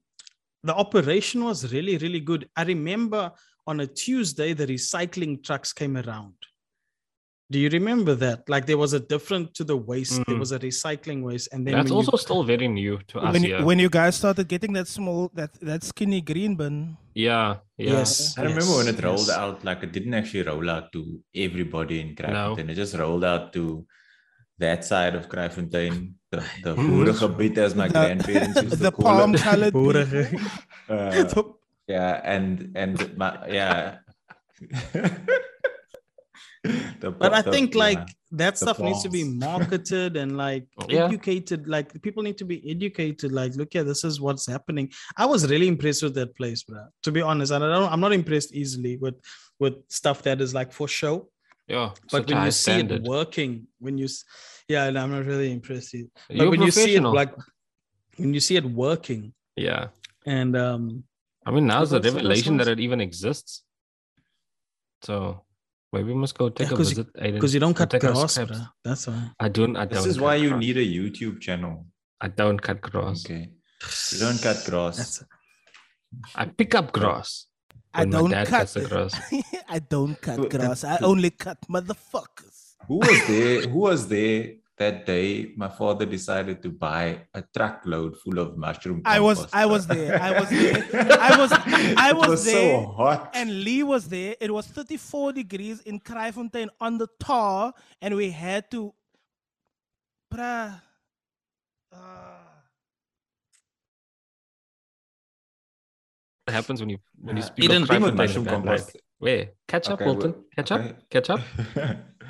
[0.63, 3.23] the operation was really really good i remember
[3.67, 6.35] on a tuesday the recycling trucks came around
[7.51, 10.41] do you remember that like there was a different to the waste there Mm.
[10.45, 13.33] was a recycling waste and then That's when you- also still very new to us
[13.35, 13.59] When here.
[13.59, 16.97] you, when you guys started getting that small that that skinny green bin.
[17.15, 17.99] yeah, yeah.
[17.99, 19.39] yes I remember when yes, it rolled yes.
[19.43, 21.01] out, like it didn't actually roll out to
[21.47, 22.69] everybody in Kraaifontein.
[22.73, 23.87] It just rolled out to
[24.65, 25.95] that side of Kraaifontein,
[26.33, 29.41] the, the boerengebied, as my The- grandparents used the to call palm it.
[29.43, 30.23] colored Boerige.
[30.89, 31.25] Uh,
[31.89, 33.99] yeah, and and my yeah.
[37.01, 37.81] The but pa- i the- think yeah.
[37.87, 41.05] like that the stuff needs to be marketed and like Yeah.
[41.05, 45.27] educated like people need to be educated like look yeah this is what's happening i
[45.27, 48.15] was really impressed with that place bro to be honest and i don't i'm not
[48.15, 49.17] impressed easily with
[49.61, 51.29] with stuff that is like for show
[51.69, 51.91] Yeah.
[52.11, 53.03] but when you see standard.
[53.05, 54.09] it working when you
[54.67, 56.09] yeah and i'm not really impressed either.
[56.29, 57.15] but You're when you see it professional.
[57.21, 57.33] like
[58.17, 59.89] when you see it working yeah.
[60.25, 61.05] and um
[61.47, 63.63] I mean, now's the Because revelation that it even exists.
[65.03, 65.43] So
[65.93, 67.35] maybe we must go take a 'cause you- visit.
[67.35, 68.39] Because you don't cut take grass
[68.85, 69.77] that's why I don't.
[69.77, 69.95] I don't.
[69.95, 70.61] This is why you grass.
[70.61, 71.87] need a YouTube channel.
[72.21, 73.25] I don't cut grass.
[73.27, 73.51] Okay.
[74.13, 74.97] You don't cut grass.
[74.97, 75.25] that's
[76.35, 77.47] I pick up grass.
[77.93, 79.13] I don't dad cut cuts the grass.
[79.69, 80.85] I don't cut uh, grass.
[80.85, 82.75] I only cut motherfuckers.
[82.89, 83.61] Who was there?
[83.69, 85.53] Who was there that day?
[85.57, 89.03] My father decided to buy a truckload full of mushroom.
[89.05, 90.21] I was- I was there.
[90.21, 90.83] I was there.
[91.21, 91.53] I was-
[92.07, 93.31] I It was so there, hot.
[93.35, 94.35] And Lee was there.
[94.41, 98.93] It was 34 degrees in Kraaifontein on the tar, and we had to.
[100.33, 100.81] Bruh.
[101.93, 102.41] Ah.
[106.47, 107.47] What happens when you when you Yeah.
[107.47, 108.95] speak Eden, of Kraaifontein with in a mushroom compost.
[108.95, 109.03] light?
[109.19, 109.51] Where?
[109.69, 110.33] Catch up, Okay, Walton.
[110.33, 110.89] well, Catch okay.
[110.91, 111.11] up.
[111.11, 111.41] Catch up.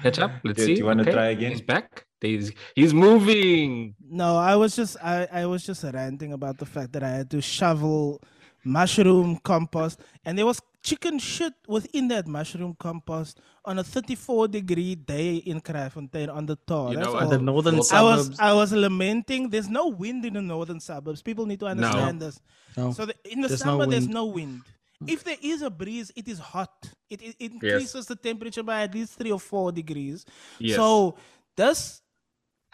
[0.02, 0.30] Catch up.
[0.44, 0.74] Let's Do- see.
[0.74, 1.50] do you wanna Okay, try again?
[1.52, 2.06] He's back.
[2.24, 3.94] He's he's moving.
[4.02, 7.30] No, I was just I, I was just ranting about the fact that I had
[7.30, 8.20] to shovel
[8.64, 14.94] mushroom compost and there was chicken shit within that mushroom compost on a 34 degree
[14.94, 16.90] day in Kraaifontein on the tar.
[16.90, 17.28] You That's know all.
[17.28, 19.48] the northern Well, I was I was lamenting.
[19.48, 21.22] There's no wind in the northern suburbs.
[21.22, 22.40] People need to understand this.
[22.76, 22.92] No.
[22.92, 24.62] So the, in the There's no summer, there's no wind.
[25.02, 25.12] Mm.
[25.12, 26.90] If there is a breeze, it is hot.
[27.08, 30.24] It, it, it increases the temperature by at least three or four degrees.
[30.58, 30.76] Yes.
[30.76, 31.16] So
[31.56, 32.02] this,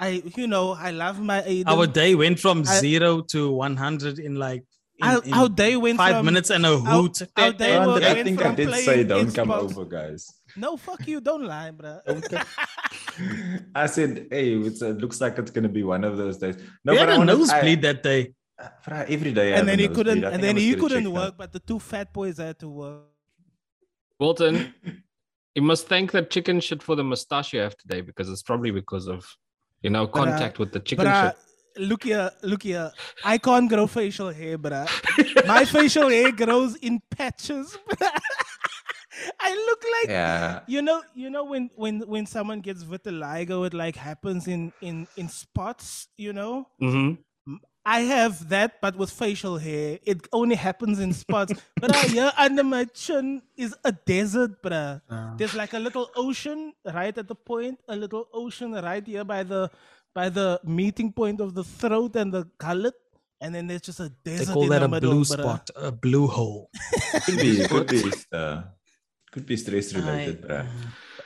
[0.00, 1.66] I you know I love my uh, Aiden.
[1.68, 4.64] our day went from I- zero to 100 in like
[4.98, 8.04] in- our, in our day went five from, minutes and a hoot our day went
[8.04, 10.22] I think I from did say playing don't come over, guys.
[10.56, 11.20] No, fuck you.
[11.20, 12.00] Don't lie, bro.
[13.74, 16.56] I said, hey, it's, it looks like it's gonna be one of those days.
[16.84, 19.48] No, we had but I a wanted- nosebleed that day uh, Fra- every day.
[19.52, 20.24] And have then he couldn't.
[20.24, 21.38] And then he couldn't work, out.
[21.38, 23.02] but the two fat boys had to work.
[24.18, 24.74] Walton,
[25.54, 28.70] you must thank that chicken shit for the mustache you have today because it's probably
[28.70, 29.24] because of
[29.82, 31.36] you know But, uh, contact with the chicken But
[31.76, 31.88] shit.
[31.88, 32.90] look here, look here.
[33.24, 34.86] I can't grow facial hair, bruh.
[35.46, 37.76] My facial hair grows in patches.
[39.40, 40.60] I look like Yeah.
[40.66, 45.06] you know, you know when when when someone gets vitiligo, it like happens in in
[45.16, 46.08] in spots.
[46.16, 47.18] You know, Mhm.
[47.84, 51.52] I have that, but with facial hair, it only happens in spots.
[51.80, 55.00] but uh, here under my chin is a desert, bruh.
[55.08, 59.24] Uh, There's like a little ocean right at the point, a little ocean right here
[59.24, 59.70] by the
[60.14, 62.94] by the meeting point of the throat and the gullet,
[63.40, 64.48] and then there's just a desert.
[64.48, 65.38] they call in that the a middle, blue bruh.
[65.40, 66.68] spot a blue hole
[67.24, 68.62] Could be, could be, uh,
[69.32, 70.66] could be stress related, bruh.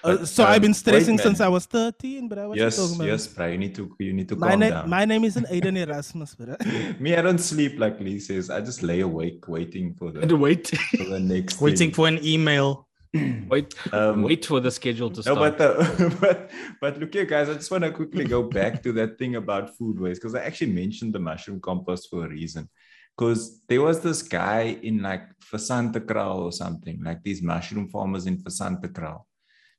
[0.05, 1.41] Uh, But, so I've um, been stressing since.
[1.41, 2.49] I was 13, bruh.
[2.49, 3.09] What Yes, you talking about?
[3.09, 3.51] yes, bruh.
[3.53, 4.91] You need to, you need to My calm name, down.
[4.91, 7.01] my name isn't Aiden Erasmus, bruh.
[7.01, 8.51] Me, I don't sleep like Lee says.
[8.51, 11.61] I just lay awake waiting for And the, wait, for the next.
[11.61, 11.95] waiting thing.
[11.95, 12.87] for an email
[13.49, 15.57] wait, Um, wait for the schedule to No, start.
[15.57, 16.51] but, uh, but
[16.83, 17.49] but look here, guys.
[17.49, 20.43] I just want to quickly go back to that thing about food waste because I
[20.49, 22.69] actually mentioned the mushroom compost for a reason.
[23.17, 28.27] because there was this guy in like Fasanta Fisantekraal or something, like these mushroom farmers
[28.31, 29.21] in Fasanta Fisantekraal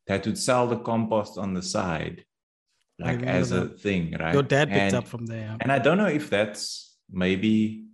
[0.07, 2.25] that would sell the compost on the side,
[2.99, 3.81] like as a that.
[3.81, 4.33] thing, right?
[4.33, 5.57] Your dad picked And- up from there.
[5.61, 7.85] and I don't know if that's maybe,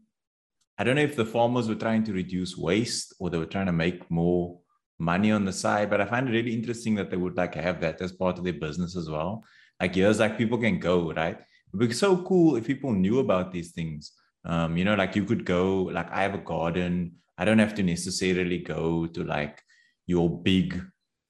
[0.78, 3.68] I don't know if the farmers were trying to reduce waste or they were trying
[3.68, 4.60] to make more
[5.00, 5.90] money on the side.
[5.90, 8.44] But I find it really interesting that they would like have that as part of
[8.44, 9.44] their business as well.
[9.80, 11.38] Like here's like people can go, right?
[11.40, 14.12] It would be so cool if people knew about these things.
[14.44, 17.14] Um, you know, like you could go, like I have a garden.
[17.38, 19.62] I don't have to necessarily go to like
[20.08, 20.80] your big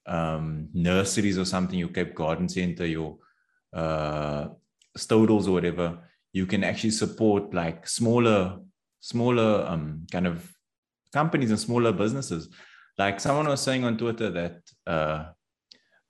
[0.06, 3.18] um nurseries or something, your Cape Garden Center, your
[3.74, 4.48] uh
[4.98, 6.00] Stodels or whatever,
[6.34, 8.60] you can actually support like smaller,
[9.00, 10.52] smaller um, kind of
[11.14, 12.50] companies and smaller businesses.
[12.98, 15.26] Like someone was saying on Twitter that uh,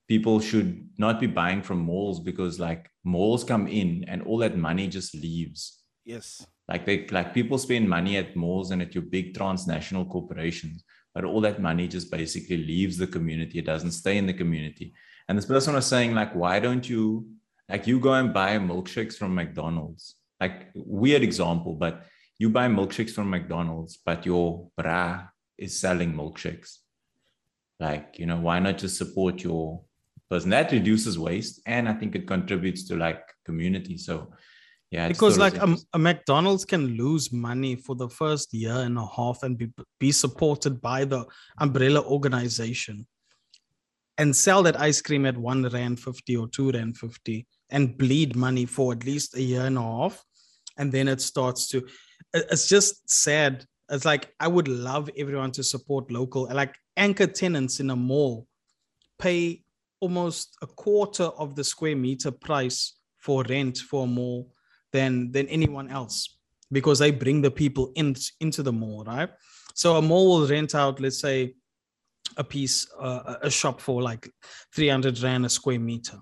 [0.08, 4.58] people should not be buying from malls because like malls come in and all that
[4.58, 5.84] money just leaves.
[6.06, 6.46] Yes.
[6.68, 11.26] Like they like people spend money at malls and at your big transnational corporations, but
[11.26, 13.60] all that money just basically leaves the community.
[13.60, 14.94] It doesn't stay in the community.
[15.28, 17.28] And this person was saying, like, why don't you
[17.70, 20.16] like you go and buy milkshakes from McDonald's?
[20.40, 22.06] Like weird example, but
[22.38, 26.78] you buy milkshakes from McDonald's, but your bra is selling milkshakes.
[27.80, 29.82] Like, you know, why not just support your
[30.30, 30.50] person?
[30.50, 33.98] That reduces waste and I think it contributes to like community.
[33.98, 34.34] So
[34.92, 38.54] yeah, because thought it was like a, a McDonald's can lose money for the first
[38.54, 41.26] year and a half and be, be supported by the
[41.60, 43.08] umbrella organization
[44.18, 48.36] and sell that ice cream at one rand 50 or two rand 50 and bleed
[48.36, 50.22] money for at least a year and a half.
[50.78, 51.88] And then it starts to
[52.34, 53.66] it's just sad.
[53.90, 58.48] It's like i would love everyone to support local like anchor tenants in a mall
[59.20, 59.64] pay
[60.00, 64.50] almost a quarter of the square meter price for rent for a mall
[64.92, 66.38] than than anyone else
[66.72, 69.30] because they bring the people in into the mall right?
[69.74, 71.56] So a mall will rent out let's say
[72.38, 74.30] a piece uh, a shop for like
[74.76, 76.18] 300 rand a square meter.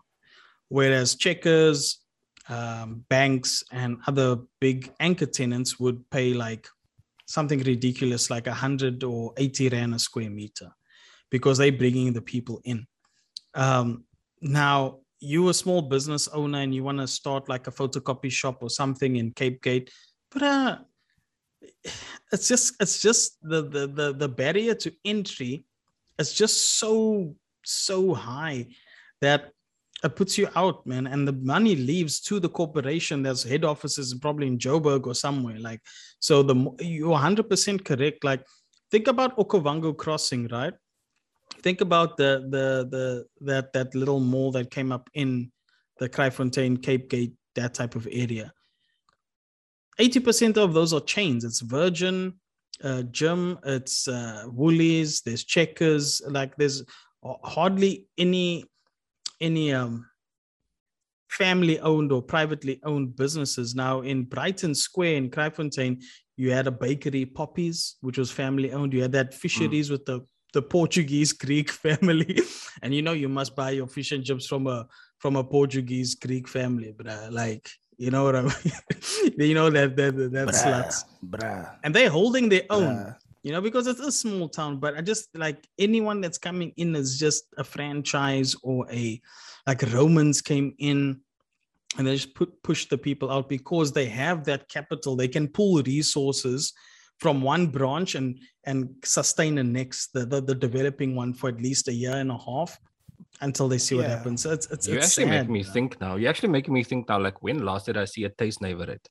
[0.69, 1.99] Whereas checkers
[2.47, 6.67] um, banks and other big anchor tenants would pay like
[7.27, 10.69] something ridiculous like 100 or 80 rand a square meter
[11.29, 12.87] because they're bringing the people in.
[13.53, 14.05] Um,
[14.41, 18.59] now you a small business owner and you want to start like a photocopy shop
[18.61, 19.91] or something in cape gate
[20.31, 20.77] but uh
[22.31, 25.65] it's just it's just the the the, the barrier to entry
[26.17, 28.65] is just so so high
[29.21, 29.51] that
[30.03, 34.13] it puts you out man and the money leaves to the corporation that's head offices
[34.13, 35.81] probably in joburg or somewhere like
[36.19, 38.43] so the you're 100% correct like
[38.91, 40.73] think about okavango crossing right
[41.61, 45.51] think about the the the that that little mall that came up in
[45.99, 48.51] the Kraaifontein, Cape Gate, that type of area.
[49.99, 51.43] 80% of those are chains.
[51.43, 52.33] It's Virgin,
[52.81, 56.21] uh, Gym, it's uh, Woolies, there's Checkers.
[56.25, 56.83] Like there's
[57.43, 58.63] hardly any
[59.41, 60.05] any um
[61.29, 63.75] family owned or privately owned businesses.
[63.75, 66.01] Now in Brighton Square in Kraaifontein,
[66.37, 68.93] you had a bakery, Poppies, which was family owned.
[68.93, 70.21] You had that fisheries with the
[70.53, 72.41] the Portuguese Greek family,
[72.81, 74.87] and you know you must buy your fish and chips from a
[75.19, 78.51] from a Portuguese Greek family, but like you know what I mean.
[79.37, 81.69] you know that that that, sluts, bruh.
[81.83, 82.95] and they're holding their own.
[82.95, 83.15] bruh.
[83.43, 86.93] You know because it's a small town, but I just like anyone that's coming in
[86.93, 89.21] is just a franchise or a
[89.65, 91.21] like Romans came in
[91.97, 95.15] and they just put push the people out because they have that capital.
[95.15, 96.73] They can pull resources
[97.19, 101.59] from one branch and and sustain the next the, the, the developing one for at
[101.61, 102.77] least a year and a half
[103.41, 104.43] until they see what happens.
[104.43, 106.15] So it's it's, You it's actually sad, make me think now.
[106.15, 107.19] You actually making me think now.
[107.19, 109.01] Like when last did I see a taste neighborhood?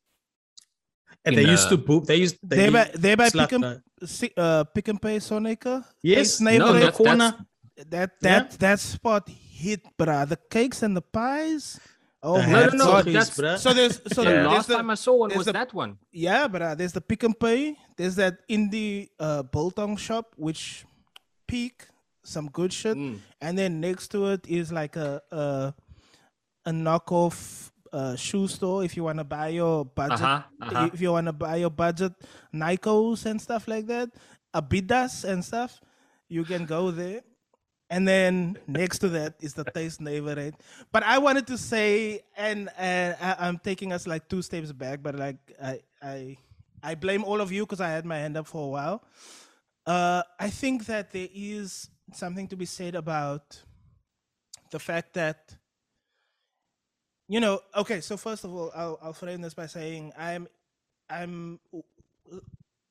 [1.25, 2.07] And in, they used uh, to boop.
[2.07, 3.77] They used they They by they by pick and uh,
[4.37, 5.85] uh, pick and pay Sonica.
[6.03, 6.75] yes, Taste neighborhood.
[6.75, 7.31] no, that's- corner.
[7.79, 8.29] That Yeah.
[8.29, 10.27] that that spot hit, bruh.
[10.29, 11.79] The cakes and the pies.
[12.23, 13.59] Oh No, no, no, off that's- bruh.
[13.59, 15.99] So there's so the there's last the, time I saw one was the- that one.
[16.11, 17.77] Yeah, but uh, there's the Pick and Pay.
[17.97, 20.85] There's that indie uh, biltong shop, which
[21.47, 21.87] peak
[22.25, 23.21] some good shit, Mm.
[23.41, 25.75] and then next to it is like a a,
[26.66, 30.21] a knockoff uh, shoe store if you want to buy your budget.
[30.21, 30.91] Uh-huh, uh-huh.
[30.93, 32.12] If you want to buy your budget
[32.53, 34.11] Nikos and stuff like that,
[34.53, 35.81] Abidas and stuff,
[36.29, 37.23] you can go there.
[37.91, 40.55] And then next to that is the taste neighborhood.
[40.93, 45.03] But I wanted to say, and and I, I'm taking us like two steps back,
[45.03, 46.36] but like I I
[46.82, 49.03] I blame all of you because I had my hand up for a while.
[49.86, 53.62] Uh, I think that there is something to be said about
[54.70, 55.57] the fact that
[57.26, 57.61] you know.
[57.74, 60.47] Okay, so first of all, I'll I'll frame this by saying I'm
[61.09, 61.59] I'm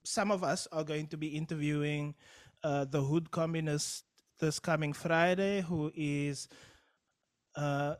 [0.04, 2.16] some of us are going to be interviewing
[2.64, 4.06] uh, the Hood Communist
[4.40, 6.48] this coming Friday, who is,
[7.56, 7.96] uh,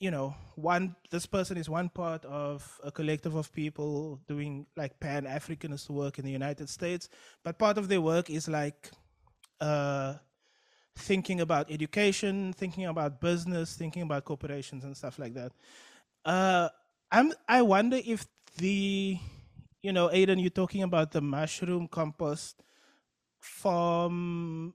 [0.00, 0.96] you know, one.
[1.10, 6.18] This person is one part of a collective of people doing like Pan Africanist work
[6.18, 7.08] in the United States,
[7.44, 8.90] but part of their work is like.
[9.60, 10.14] Uh,
[10.96, 15.52] thinking about education, thinking about business, thinking about corporations and stuff like that.
[16.24, 16.68] Uh,
[17.10, 19.18] I'm I wonder if the
[19.82, 22.62] you know, Aiden, you're talking about the mushroom compost
[23.38, 24.74] farm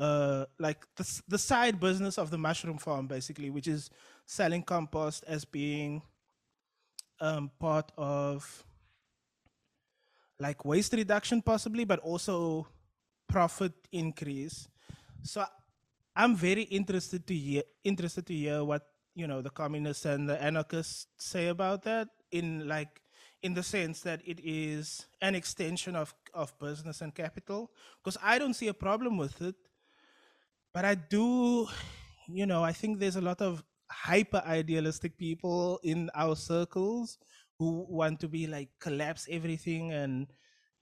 [0.00, 3.90] uh like the, the side business of the mushroom farm basically which is
[4.26, 6.02] selling compost as being
[7.20, 8.64] um part of
[10.38, 12.66] like waste reduction possibly but also
[13.28, 14.68] profit increase.
[15.22, 15.44] So
[16.16, 18.82] i'm very interested to hear interested to hear what
[19.14, 23.00] you know the communists and the anarchists say about that in like
[23.42, 27.70] in the sense that it is an extension of of business and capital
[28.02, 29.54] because i don't see a problem with it
[30.72, 31.66] but i do
[32.28, 37.18] you know i think there's a lot of hyper idealistic people in our circles
[37.58, 40.32] who want to be like collapse everything and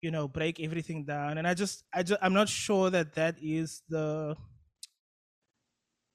[0.01, 1.39] you know break everything down.
[1.39, 4.37] And i just i just i'm not sure that that is the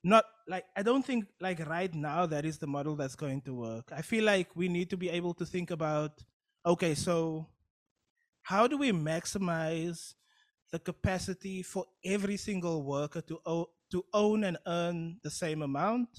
[0.03, 3.53] not like i don't think like right now that is the model that's going to
[3.53, 3.91] work.
[3.91, 6.23] I feel like we need to be able to think about
[6.65, 7.47] okay so
[8.43, 10.13] how do we maximize
[10.73, 13.39] the capacity for every single worker to
[13.91, 16.09] to own and earn the same amount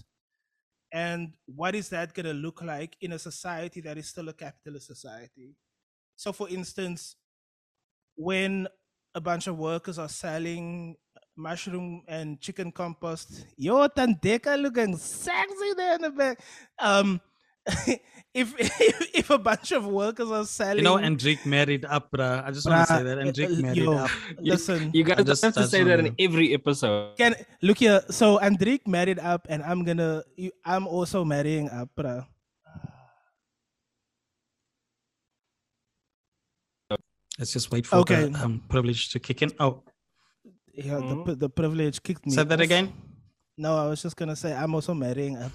[0.93, 4.33] and what is that going to look like in a society that is still a
[4.33, 5.57] capitalist society
[6.15, 7.17] so for instance
[8.15, 8.69] when
[9.17, 10.97] a bunch of workers are selling
[11.37, 13.47] mushroom and chicken compost.
[13.57, 16.41] Yo, Tandeka looking sexy there in the back.
[16.79, 17.21] Um,
[18.35, 18.71] if, if,
[19.25, 22.45] if a bunch of workers are selling, You know, Enrique married up, bruh.
[22.45, 24.11] I just want to say that Enrique uh, married yo, up.
[24.39, 27.17] listen, You guys I just- have to say that in every episode.
[27.17, 28.03] can look here.
[28.11, 30.23] So Andrik married up, and I'm gonna.
[30.37, 32.27] You, I'm also marrying up, bruh.
[37.39, 38.29] Let's just wait for Okay.
[38.29, 39.51] the um, privilege to kick in.
[39.59, 39.83] Oh,
[40.75, 41.27] Yeah, Mhm.
[41.27, 42.33] the the privilege kicked me.
[42.35, 42.65] say that off.
[42.67, 42.93] again.
[43.57, 45.53] No, I was just gonna say I'm also marrying up.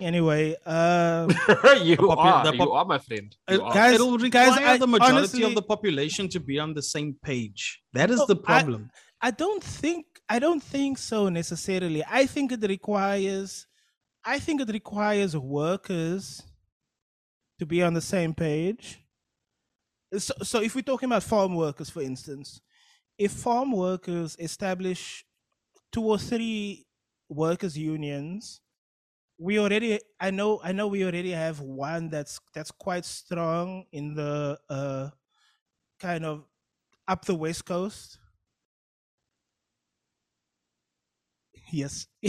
[0.00, 1.30] Anyway, um,
[1.82, 3.34] you popu- are, the you are my friend.
[3.48, 3.72] It, You are.
[3.72, 7.14] Guys- it'll require I- the majority honestly- of the population to be on the same
[7.22, 7.80] page.
[7.92, 8.90] That is No, the I- problem.
[9.20, 12.02] I don't think I don't think so necessarily.
[12.10, 13.66] I think it requires
[14.24, 16.42] I think it requires workers
[17.58, 19.00] to be on the same page.
[20.18, 22.60] So, so if we're talking about farm workers, for instance,
[23.18, 25.24] if farm workers establish
[25.92, 26.84] two or three
[27.28, 28.60] workers unions,
[29.38, 34.14] we already I know I know we already have one that's that's quite strong in
[34.14, 35.10] the uh
[36.00, 36.44] kind of
[37.08, 38.18] up the west coast
[41.72, 42.06] Yes.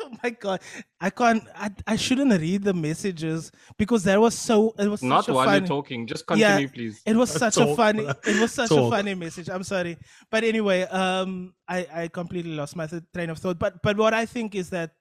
[0.00, 0.60] oh my god.
[1.00, 5.24] I can't I, I shouldn't read the messages because that was so it was Not
[5.24, 6.06] such a while funny, you're talking.
[6.06, 6.48] Just Yeah.
[6.58, 7.02] continue, please.
[7.06, 9.48] it was such a funny it was such a funny message.
[9.48, 9.96] I'm sorry.
[10.30, 13.58] But anyway, um I I completely lost my th- train of thought.
[13.58, 14.92] But but what I think is that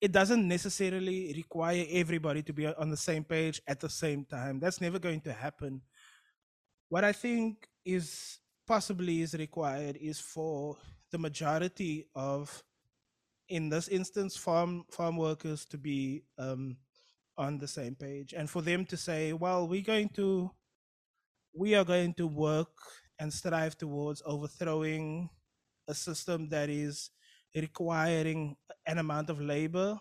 [0.00, 4.60] it doesn't necessarily require everybody to be on the same page at the same time.
[4.60, 5.80] That's never going to happen.
[6.88, 10.76] What I think is possibly is required is for
[11.10, 12.62] the majority of
[13.48, 16.76] in this instance farm farm workers to be um,
[17.38, 20.50] on the same page and for them to say well we're going to
[21.54, 22.74] we are going to work
[23.20, 25.30] and strive towards overthrowing
[25.88, 27.10] a system that is
[27.56, 29.98] requiring an amount of labor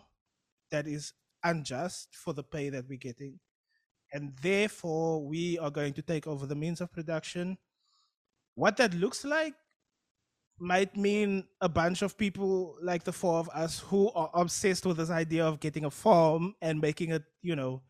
[0.71, 3.39] that is unjust for the pay that we're getting
[4.13, 7.57] and therefore we are going to take over the means of production
[8.55, 9.53] what that looks like
[10.59, 14.97] might mean a bunch of people like the four of us who are obsessed with
[14.97, 17.81] this idea of getting a farm and making it, you know,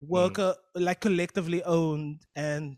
[0.00, 2.76] worker like collectively owned and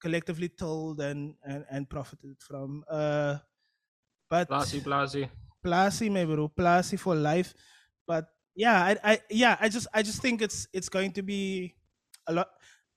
[0.00, 2.84] collectively told and and, and profited from.
[2.88, 3.38] Uh,
[4.28, 5.28] but Blasey, blasey.
[5.64, 7.54] Plasy, maybe bro, Plasy for life.
[8.06, 11.74] But yeah, I, I yeah, I just I just think it's it's going to be
[12.26, 12.48] a lot.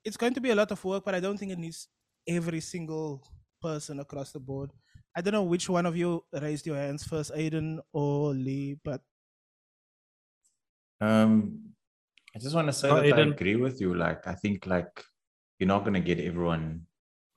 [0.03, 1.87] It's going to be a lot of work, but I don't think it needs
[2.27, 3.23] every single
[3.61, 4.71] person across the board.
[5.15, 9.01] I don't know which one of you raised your hands first, Aiden or Lee, but
[11.01, 11.75] Um,
[12.35, 13.93] I just want to say Oh, that I agree with you.
[13.95, 15.03] Like, I think like
[15.59, 16.87] you're not gonna get everyone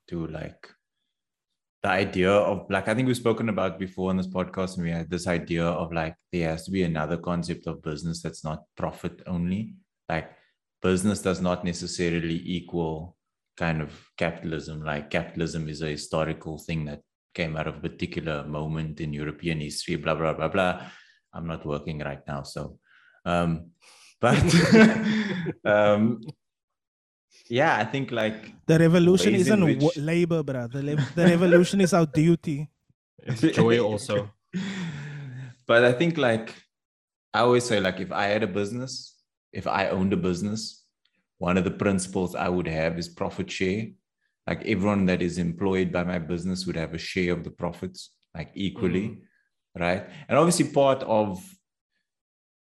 [0.09, 0.69] to like
[1.81, 4.91] the idea of like I think we've spoken about before on this podcast, and we
[4.91, 8.63] had this idea of like there has to be another concept of business that's not
[8.75, 9.75] profit only.
[10.09, 10.31] Like
[10.81, 13.15] business does not necessarily equal
[13.57, 14.83] kind of capitalism.
[14.83, 17.01] Like capitalism is a historical thing that
[17.33, 20.81] came out of a particular moment in European history, blah, blah, blah, blah.
[21.33, 22.43] I'm not working right now.
[22.43, 22.79] So,
[23.25, 23.71] um,
[24.19, 24.35] but
[25.65, 26.21] um,
[27.49, 30.67] yeah, I think like The revolution isn't wo- which- labor, bro.
[30.67, 32.69] The, la- the revolution is our duty.
[33.17, 34.29] It's joy also.
[35.67, 36.55] but I think like
[37.33, 39.15] I always say, like if I had a business,
[39.51, 40.85] if I owned a business,
[41.37, 43.87] one of the principles I would have is profit share.
[44.47, 48.11] Like everyone that is employed by my business would have a share of the profits,
[48.35, 49.81] like equally, mm-hmm.
[49.81, 50.07] right?
[50.27, 51.43] And obviously, part of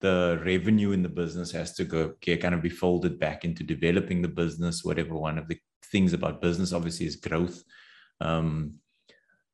[0.00, 4.22] the revenue in the business has to go kind of be folded back into developing
[4.22, 4.84] the business.
[4.84, 5.58] Whatever one of the
[5.92, 7.62] things about business, obviously, is growth.
[8.20, 8.74] Um,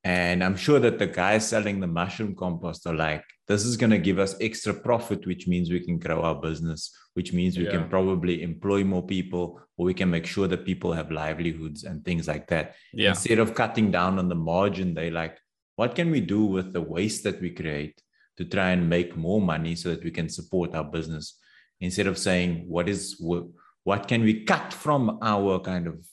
[0.05, 3.91] and I'm sure that the guys selling the mushroom compost are like, this is going
[3.91, 7.65] to give us extra profit, which means we can grow our business, which means we
[7.65, 7.73] Yeah.
[7.73, 12.05] can probably employ more people, or we can make sure that people have livelihoods and
[12.05, 12.77] things like that.
[12.93, 13.11] Yeah.
[13.11, 15.39] Instead of cutting down on the margin, they like,
[15.75, 18.01] what can we do with the waste that we create
[18.37, 21.39] to try and make more money so that we can support our business?
[21.81, 23.49] Instead of saying, what is wh-
[23.85, 26.07] what can we cut from our kind of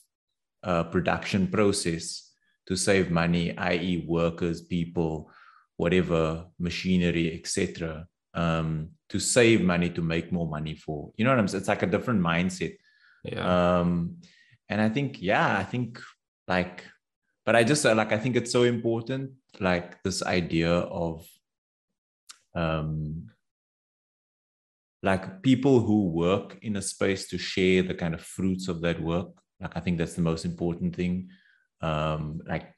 [0.62, 2.32] uh, production process
[2.66, 5.30] to save money, i.e., workers, people,
[5.76, 11.12] whatever, machinery, etc., um, to save money to make more money for.
[11.16, 11.60] You know what I'm saying?
[11.60, 12.76] It's like a different mindset.
[13.24, 13.78] Yeah.
[13.80, 14.16] Um,
[14.68, 16.00] and I think, yeah, I think
[16.48, 16.84] like,
[17.44, 21.26] but I just like I think it's so important, like this idea of
[22.54, 23.28] um
[25.02, 29.00] like people who work in a space to share the kind of fruits of that
[29.00, 29.28] work.
[29.60, 31.28] Like I think that's the most important thing.
[31.82, 32.68] Um, like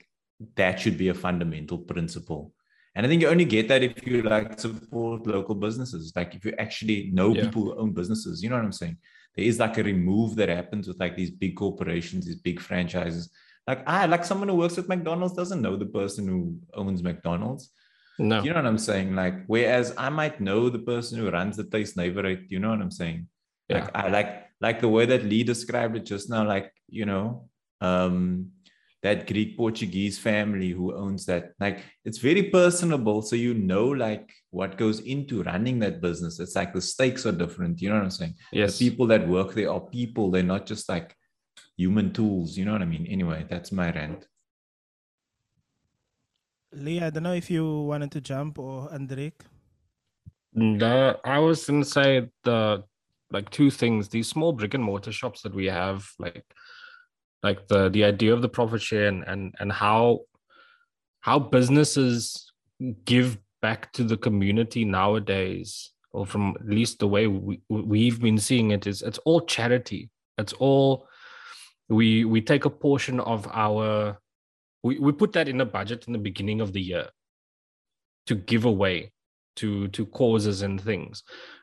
[0.56, 2.52] that should be a fundamental principle.
[2.96, 6.12] And I think you only get that if you like support local businesses.
[6.16, 7.42] Like if you actually know Yeah.
[7.42, 8.96] people who own businesses, you know what I'm saying?
[9.36, 13.30] There is like a remove that happens with like these big corporations, these big franchises.
[13.68, 17.70] Like I like someone who works at McDonald's doesn't know the person who owns McDonald's.
[18.18, 18.42] No.
[18.42, 19.14] You know what I'm saying?
[19.14, 22.46] Like, whereas I might know the person who runs the Taste Neighborhood.
[22.48, 23.28] You know what I'm saying?
[23.68, 23.80] Yeah.
[23.84, 26.46] Like, I like like the way that Lee described it just now.
[26.46, 27.48] Like, you know,
[27.80, 28.50] um,
[29.02, 31.52] that Greek Portuguese family who owns that.
[31.60, 36.40] Like, it's very personable, so you know, like what goes into running that business.
[36.40, 37.80] It's like the stakes are different.
[37.82, 38.34] You know what I'm saying?
[38.52, 38.78] yes.
[38.78, 40.30] The people that work there are people.
[40.30, 41.14] They're not just like
[41.76, 42.56] human tools.
[42.56, 43.06] You know what I mean?
[43.06, 44.26] Anyway, that's my rant.
[46.76, 49.32] Lee, I don't know if you wanted to jump or Andrik.
[50.52, 52.84] No, I was gonna say the
[53.30, 54.08] like two things.
[54.08, 56.44] These small brick and mortar shops that we have, like
[57.42, 60.20] like the the idea of the profit share and and, and how
[61.20, 62.52] how businesses
[63.04, 68.38] give back to the community nowadays, or from at least the way we we've been
[68.38, 70.10] seeing it is it's all charity.
[70.38, 71.06] It's all
[71.88, 74.18] we we take a portion of our
[74.86, 77.06] we, we put that in a budget in the beginning of the year
[78.28, 79.12] to give away
[79.60, 81.22] to to causes and things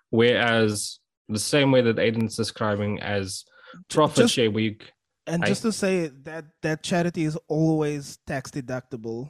[0.10, 1.00] whereas
[1.30, 3.44] the same way that aiden's describing as
[3.90, 4.92] profit share week
[5.28, 5.96] And I- just to say
[6.30, 9.30] that that charity is always tax deductible.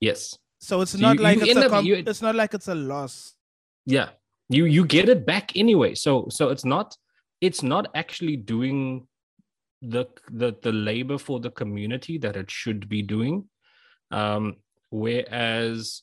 [0.00, 0.20] yes
[0.60, 2.74] So it's So not you- like you it's a you- it's not like it's a
[2.74, 3.14] loss.
[3.96, 4.08] yeah
[4.56, 6.96] you you get it back anyway so so it's not
[7.46, 9.06] it's not actually doing
[9.82, 13.48] the the the labor for the community that it should be doing.
[14.10, 14.56] Um
[14.90, 16.02] whereas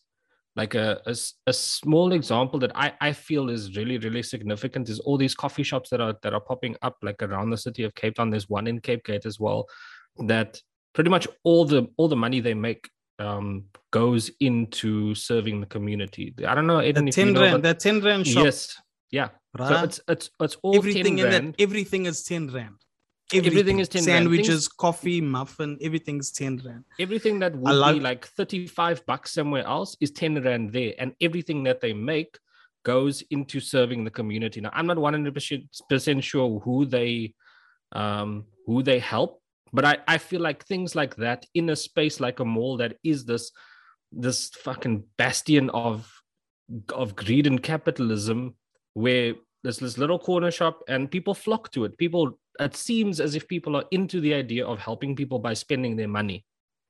[0.55, 1.01] like a
[1.47, 5.63] a small example that I, I feel is really really significant is all these coffee
[5.63, 8.29] shops that are that are popping up like around the city of cape town.
[8.29, 9.67] There's one in cape gate as well
[10.27, 10.61] that
[10.93, 16.33] pretty much all the all the money they make um goes into serving the community.
[16.47, 18.45] I don't know Aiden, The if you know rand, the 10 rand shop.
[18.45, 18.77] yes.
[19.11, 19.29] Yeah.
[19.57, 21.53] So it's it's it's all everything 10 in rand.
[21.55, 22.75] that everything is 10 rand
[23.33, 26.83] Everything is 10 sandwiches Things- coffee muffin everything's 10 rand.
[26.99, 31.15] Everything that would like- be like 35 bucks somewhere else is 10 rand there and
[31.21, 32.37] everything that they make
[32.83, 34.61] goes into serving the community.
[34.61, 37.33] Now i'm not 100% sure who they
[37.93, 39.41] um who they help
[39.73, 42.97] but i i feel like things like that in a space like a mall that
[43.03, 43.51] is this
[44.11, 46.11] this fucking bastion of
[46.93, 48.55] of greed and capitalism
[48.93, 51.97] where there's this little corner shop and people flock to it.
[51.97, 55.95] People it seems as if people are into the idea of helping people by spending
[55.95, 56.45] their money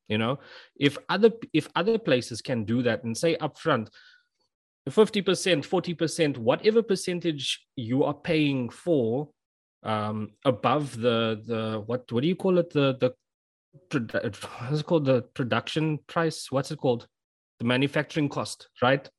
[0.08, 0.40] you know?
[0.76, 3.90] If other if other places can do that and say upfront
[4.90, 5.24] 50%
[5.66, 9.30] 40% whatever percentage you are paying for
[9.82, 12.72] um above the the what what do you call it?
[12.72, 13.14] The the
[14.70, 15.06] what's it called?
[15.06, 16.52] The production price?
[16.52, 17.08] What's it called?
[17.60, 19.10] The manufacturing cost right?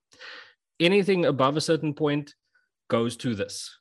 [0.79, 2.35] Anything above a certain point
[2.89, 3.77] goes to this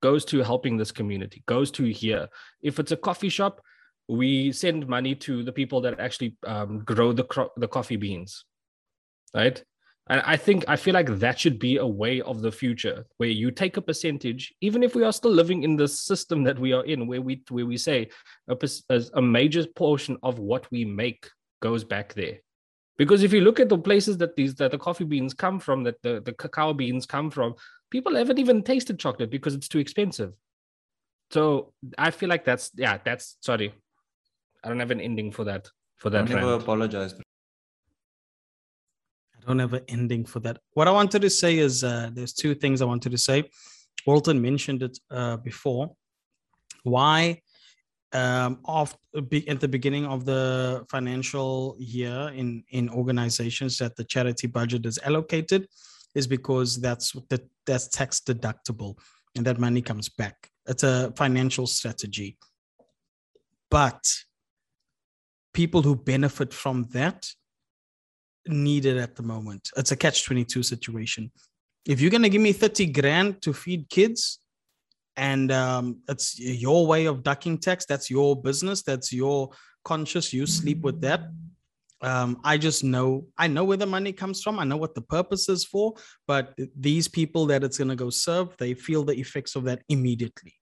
[0.00, 2.28] goes to helping this community goes to here
[2.62, 3.60] if it's a coffee shop
[4.08, 8.44] we send money to the people that actually um, grow the cro- the coffee beans,
[9.34, 9.62] right?
[10.10, 13.28] And I think I feel like that should be a way of the future where
[13.28, 16.72] you take a percentage, even if we are still living in the system that we
[16.72, 18.08] are in, where we where we say
[18.48, 21.28] a, a major portion of what we make
[21.60, 22.38] goes back there.
[22.96, 25.84] Because if you look at the places that these that the coffee beans come from,
[25.84, 27.54] that the, the cacao beans come from,
[27.90, 30.32] people haven't even tasted chocolate because it's too expensive.
[31.30, 33.74] So I feel like that's yeah, that's sorry.
[34.62, 35.70] I don't have an ending for that.
[35.96, 36.30] For that.
[36.30, 37.14] I never apologize
[39.36, 40.58] I don't have an ending for that.
[40.74, 43.44] What I wanted to say is uh, there's two things I wanted to say.
[44.06, 45.94] Walton mentioned it uh, before.
[46.82, 47.42] Why,
[48.12, 54.46] um, of, at the beginning of the financial year in, in organizations that the charity
[54.46, 55.68] budget is allocated,
[56.14, 58.96] is because that's that, that's tax deductible
[59.36, 60.50] and that money comes back.
[60.66, 62.38] It's a financial strategy.
[63.70, 64.02] But
[65.52, 67.26] people who benefit from that
[68.46, 69.70] need it at the moment.
[69.76, 71.30] It's a catch 22 situation.
[71.86, 74.40] If you're going to give me 30 grand to feed kids
[75.16, 79.50] and um, it's your way of ducking tax, that's your business, that's your
[79.84, 81.22] conscious, you sleep with that.
[82.00, 84.58] Um, I just know, I know where the money comes from.
[84.58, 85.94] I know what the purpose is for,
[86.26, 89.82] but these people that it's going to go serve, they feel the effects of that
[89.88, 90.54] immediately.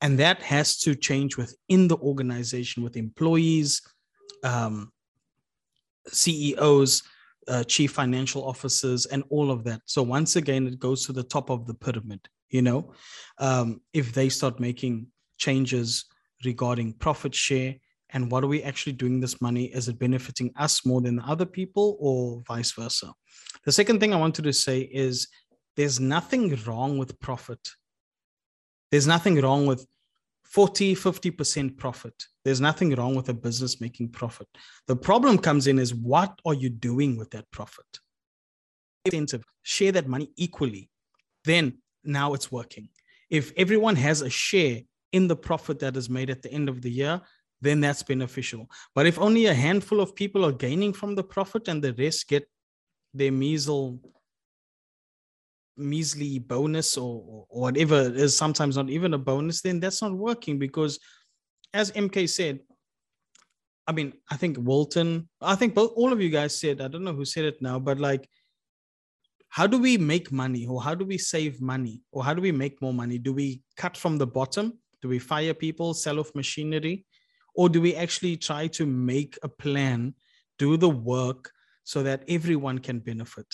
[0.00, 3.80] And that has to change within the organization with employees,
[4.44, 4.92] um,
[6.08, 7.02] CEOs,
[7.48, 9.80] uh, chief financial officers, and all of that.
[9.86, 12.20] So once again, it goes to the top of the pyramid.
[12.50, 12.92] You know,
[13.38, 15.08] um, if they start making
[15.38, 16.04] changes
[16.44, 17.76] regarding profit share
[18.10, 19.64] and what are we actually doing this money?
[19.66, 23.12] Is it benefiting us more than other people, or vice versa?
[23.64, 25.28] The second thing I wanted to say is
[25.76, 27.68] there's nothing wrong with profit.
[28.90, 29.86] There's nothing wrong with
[30.44, 32.14] 40, 50% profit.
[32.44, 34.46] There's nothing wrong with a business making profit.
[34.86, 37.86] The problem comes in is what are you doing with that profit?
[39.04, 40.88] Incentive, share that money equally.
[41.44, 42.88] Then now it's working.
[43.28, 44.82] If everyone has a share
[45.12, 47.20] in the profit that is made at the end of the year,
[47.60, 48.68] then that's beneficial.
[48.94, 52.28] But if only a handful of people are gaining from the profit and the rest
[52.28, 52.48] get
[53.14, 54.00] their measle
[55.76, 60.58] measly bonus or, or whatever is sometimes not even a bonus, then that's not working
[60.58, 60.98] because,
[61.74, 62.60] as MK said,
[63.86, 67.04] I mean, I think Walton, I think both all of you guys said, I don't
[67.04, 68.28] know who said it now, but like,
[69.48, 72.52] how do we make money or how do we save money or how do we
[72.52, 73.18] make more money?
[73.18, 74.78] Do we cut from the bottom?
[75.02, 77.05] Do we fire people, sell off machinery?
[77.56, 80.14] Or do we actually try to make a plan,
[80.58, 81.50] do the work
[81.84, 83.46] so that everyone can benefit?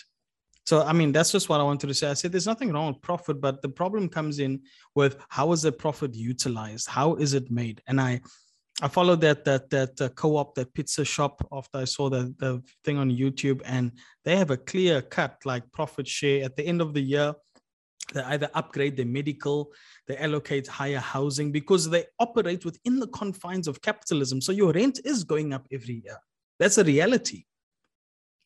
[0.65, 2.11] So, I mean, that's just what I wanted to say.
[2.11, 4.61] I said there's nothing wrong with profit, but the problem comes in
[4.95, 6.89] with how is the profit utilized?
[6.89, 7.83] How is it made?
[7.89, 8.21] And I,
[8.81, 12.63] I followed that that that uh, co-op, that pizza shop after I saw the the
[12.85, 13.93] thing on YouTube, and
[14.25, 17.35] they have a clear cut like profit share at the end of the year.
[18.13, 19.73] They either upgrade their medical,
[20.07, 24.41] they allocate higher housing because they operate within the confines of capitalism.
[24.41, 26.19] So your rent is going up every year.
[26.59, 27.45] That's a reality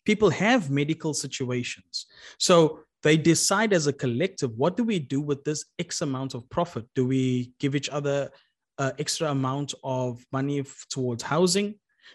[0.07, 2.07] people have medical situations.
[2.39, 6.49] So they decide as a collective what do we do with this X amount of
[6.49, 6.87] profit?
[6.95, 8.31] Do we give each other
[8.79, 11.75] uh, extra amount of money f- towards housing?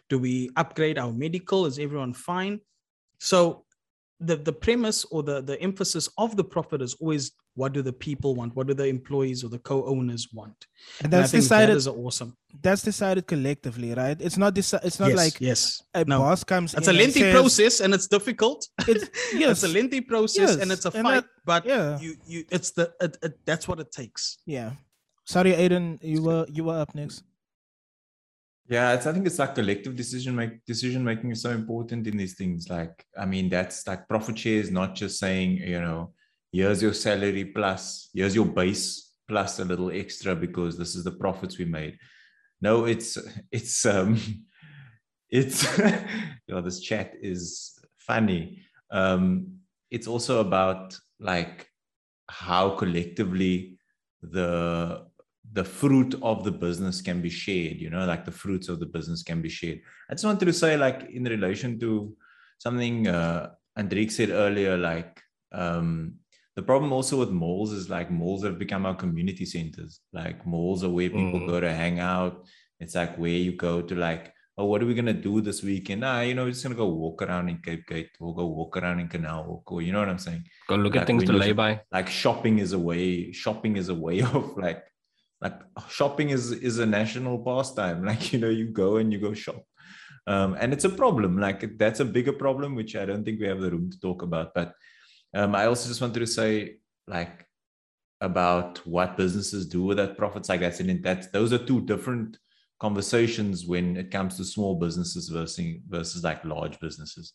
[0.10, 1.66] Do we upgrade our medical?
[1.66, 2.62] Is everyone fine?
[3.20, 3.66] So
[4.22, 7.92] the, the premise or the, the emphasis of the profit is always what do the
[7.92, 8.56] people want?
[8.56, 10.68] What do the employees or the co-owners want?
[11.02, 12.38] And that's and decided that is awesome.
[12.62, 14.16] that's decided collectively right?
[14.22, 15.82] It's not this it's not yes, like yes.
[15.94, 16.20] a no.
[16.20, 18.68] boss comes it's a lengthy says, process and it's difficult.
[18.88, 19.52] It's, yes.
[19.52, 20.62] it's a lengthy process yes.
[20.62, 22.00] and it's a and fight that, but yeah.
[22.00, 24.38] you you it's the it, it, that's what it takes.
[24.46, 24.72] Yeah.
[25.26, 27.24] Sorry aiden you were you were up next
[28.72, 32.16] yeah, it's, I think it's like collective decision make decision making is so important in
[32.16, 32.70] these things.
[32.70, 36.14] Like, I mean, that's like profit share is not just saying, you know,
[36.54, 41.12] here's your salary plus here's your base plus a little extra because this is the
[41.12, 41.98] profits we made.
[42.62, 43.18] No, it's
[43.52, 44.18] it's um
[45.30, 48.62] it's you know this chat is funny.
[48.90, 49.58] Um,
[49.90, 51.68] it's also about like
[52.30, 53.80] how collectively
[54.22, 55.08] the
[55.54, 58.86] the fruit of the business can be shared you know like the fruits of the
[58.86, 59.82] business can be shared.
[60.10, 62.16] I just wanted to say like in relation to
[62.58, 65.22] something uh Andrik said earlier like
[65.52, 66.16] um
[66.56, 70.02] the problem also with malls is like malls have become our community centers.
[70.12, 71.48] Like malls are where people mm.
[71.48, 72.46] go to hang out.
[72.80, 75.64] It's like where you go to like oh what are we going to do this
[75.64, 76.04] weekend?
[76.04, 78.46] Ah you know we're just going to go walk around in cape gate or go
[78.46, 80.44] walk around in canal walk or you know what i'm saying?
[80.68, 81.82] Go look like at things to lay by.
[81.92, 84.84] like shopping is a way shopping is a way of like
[85.42, 88.06] like shopping is is a national pastime.
[88.12, 89.64] Like you know you go and you go shop.
[90.28, 91.40] Um, and it's a problem.
[91.40, 94.22] Like that's a bigger problem which i don't think we have the room to talk
[94.22, 94.54] about.
[94.54, 94.74] But
[95.34, 96.78] um, i also just wanted to say
[97.08, 97.46] like
[98.22, 100.50] about what businesses do with that profits.
[100.50, 102.38] Like that's and that those are two different
[102.80, 107.34] conversations when it comes to small businesses versus versus like large businesses.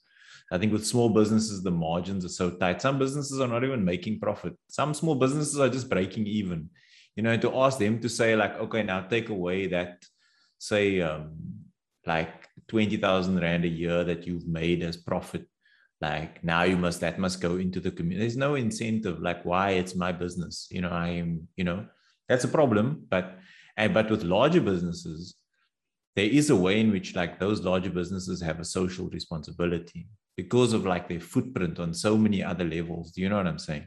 [0.52, 2.80] I think with small businesses the margins are so tight.
[2.80, 4.54] Some businesses are not even making profit.
[4.68, 6.70] Some small businesses are just breaking even
[7.17, 10.05] you know to ask them to say like okay now take away that
[10.59, 11.33] say um
[12.07, 15.47] like 20000 rand a year that you've made as profit
[16.01, 19.71] like now you must that must go into the community there's no incentive like why
[19.71, 21.87] it's my business you know i am you know
[22.29, 23.39] that's a problem but
[23.77, 25.37] and but with larger businesses
[26.17, 30.07] there is a way in which like those larger businesses have a social responsibility
[30.37, 33.59] because of like their footprint on so many other levels do you know what i'm
[33.59, 33.87] saying?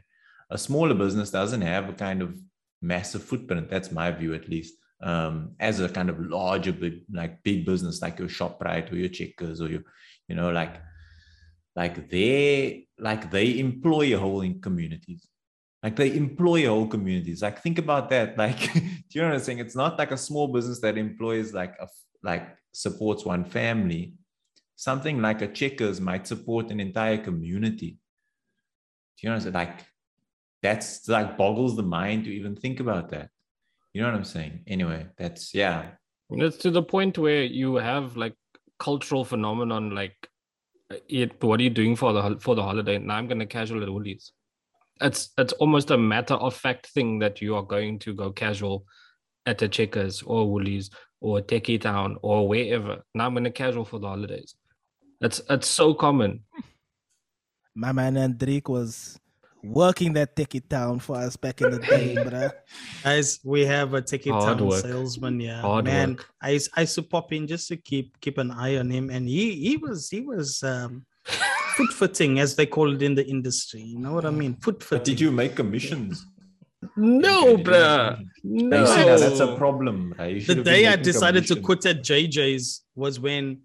[0.52, 2.36] A smaller business doesn't have a kind of
[2.82, 3.70] massive footprint.
[3.70, 4.74] That's my view at least.
[5.02, 9.08] Um, as a kind of larger big like big business like your shoprite or your
[9.08, 9.80] checkers or your
[10.28, 10.76] you know like
[11.74, 15.26] like they like they employ a whole communities.
[15.82, 17.40] Like they employ whole communities.
[17.40, 18.36] Like think about that.
[18.44, 19.60] Like do you know what i'm saying?
[19.60, 21.88] It's not like a small business that employs like a
[22.22, 24.14] like supports one family.
[24.76, 27.98] Something like a checkers might support an entire community.
[29.16, 29.54] Do you know what i'm saying?
[29.54, 29.86] Like
[30.62, 33.30] that's like boggles the mind to even think about that
[33.92, 35.90] you know what i'm saying anyway that's yeah
[36.30, 38.34] it's to the point where you have like
[38.78, 40.30] cultural phenomenon like
[41.08, 42.98] it, what are you doing for the for the holiday?
[42.98, 44.32] Now I'm going to casual at Woolies.
[45.00, 48.84] It's it's almost a matter of fact thing that you are going to go casual
[49.46, 50.90] at a Checkers or Woolies
[51.20, 53.02] or Tekkie Town or wherever.
[53.14, 54.54] Now I'm going to casual for the holidays.
[55.20, 56.40] It's it's so common.
[57.74, 59.18] My man Andrik was
[59.62, 62.50] working that Tekkie Town for us back in the day, bruh.
[63.02, 64.82] Guys, we have a ticket Hard town work.
[64.82, 65.40] salesman.
[65.40, 66.10] Yeah, Hard man.
[66.10, 66.26] Work.
[66.42, 69.28] I I used to pop in just to keep keep an eye on him, and
[69.28, 73.82] he he was he was um, foot fitting as they call it in the industry.
[73.82, 74.54] You know what I mean?
[74.56, 75.04] Foot fitting.
[75.04, 76.26] did you make commissions?
[76.96, 78.24] No, bruh.
[78.42, 78.84] No.
[79.18, 80.14] that's a problem.
[80.18, 80.46] Right?
[80.46, 83.60] The day I decided to quit at JJ's was when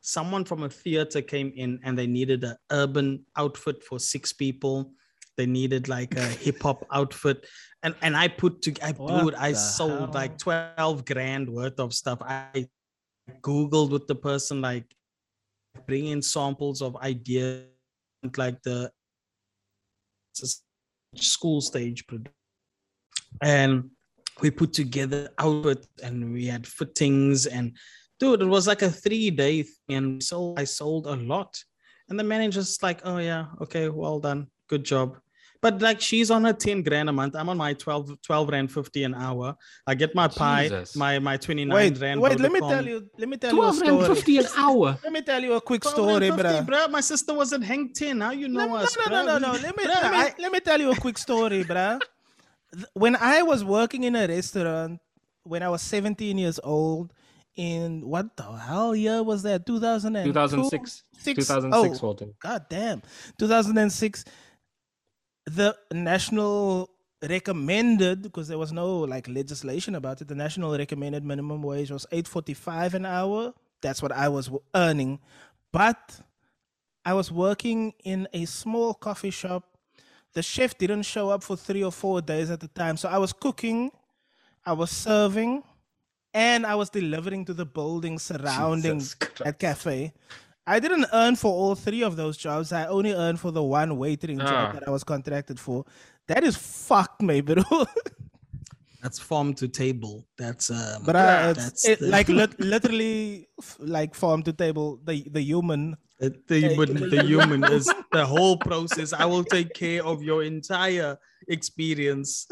[0.00, 4.92] someone from a theater came in and they needed an urban outfit for six people
[5.36, 7.46] they needed like a hip hop outfit,
[7.82, 10.10] and and I put to I put I sold hell?
[10.12, 12.18] like twelve grand worth of stuff.
[12.22, 12.68] I
[13.42, 14.84] googled with the person like
[15.86, 17.66] bring in samples of ideas
[18.36, 18.90] like the
[21.16, 22.04] school stage
[23.42, 23.90] and
[24.40, 27.76] we put together outfit and we had fittings and
[28.18, 31.56] dude it was like a three day thing and so i sold a lot
[32.08, 35.18] and the manager's like oh yeah okay well done good job
[35.62, 37.36] but like she's on her 10 grand a month.
[37.36, 39.56] I'm on my 12, 12 rand 50 an hour.
[39.86, 40.96] I get my pie, Jesus.
[40.96, 42.20] my my 29 wait, rand.
[42.20, 44.14] Wait, let me tell you, let me tell you a story.
[44.14, 44.98] 50 an hour.
[45.04, 46.62] let me tell you a quick story, bro.
[46.62, 46.88] bro.
[46.88, 48.18] My sister was at Hang 10.
[48.18, 48.96] Now you know no, us.
[48.96, 49.58] No, no, no, no, no.
[49.58, 51.98] Let me, let, me, let me tell you a quick story, bro.
[52.94, 55.00] When I was working in a restaurant
[55.42, 57.12] when I was 17 years old,
[57.56, 59.66] in what the hell year was that?
[59.66, 61.02] 2000 2006.
[61.22, 62.34] 2006, oh, Walton.
[62.40, 63.02] God damn.
[63.38, 64.24] 2006
[65.46, 66.90] the national
[67.28, 72.06] recommended because there was no like legislation about it the national recommended minimum wage was
[72.10, 73.52] 845 an hour.
[73.82, 75.20] That's what i was earning.
[75.72, 76.20] But
[77.04, 79.64] i was working in a small coffee shop.
[80.32, 82.96] The chef didn't show up for 3 or 4 days at the time.
[82.96, 83.90] So i was cooking
[84.64, 85.62] i was serving
[86.34, 89.02] and i was delivering to the buildings surrounding
[89.38, 90.12] that cafe
[90.70, 92.72] I didn't earn for all three of those jobs.
[92.72, 94.46] I only earned for the one waitering ah.
[94.46, 95.84] job that I was contracted for.
[96.28, 97.64] That is fucked me, bro.
[99.02, 100.28] That's farm to table.
[100.38, 102.08] That's um, but uh, that's it, the...
[102.08, 103.48] like li- literally
[103.78, 105.00] like farm to table.
[105.02, 105.96] The the human.
[106.18, 109.14] The, the human, the human is the whole process.
[109.14, 111.16] I will take care of your entire
[111.48, 112.46] experience.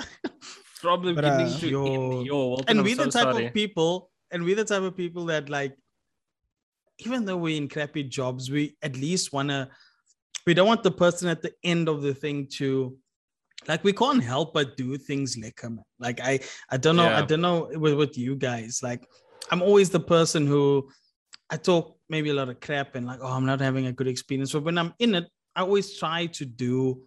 [0.81, 3.47] From the beginning uh, to your, Your, and we're so the type sorry.
[3.47, 5.77] of people, and we're the type of people that like
[6.99, 9.69] even though we're in crappy jobs, we at least want to,
[10.47, 12.97] we don't want the person at the end of the thing to,
[13.67, 15.61] like, we can't help but do things like,
[15.99, 16.41] like I,
[16.71, 17.19] I don't know, yeah.
[17.19, 18.81] I don't know with, with you guys.
[18.83, 19.07] Like,
[19.51, 20.89] I'm always the person who
[21.51, 24.09] I talk maybe a lot of crap and like, oh, I'm not having a good
[24.09, 24.53] experience.
[24.53, 25.27] But when I'm in it,
[25.57, 27.03] I always try to do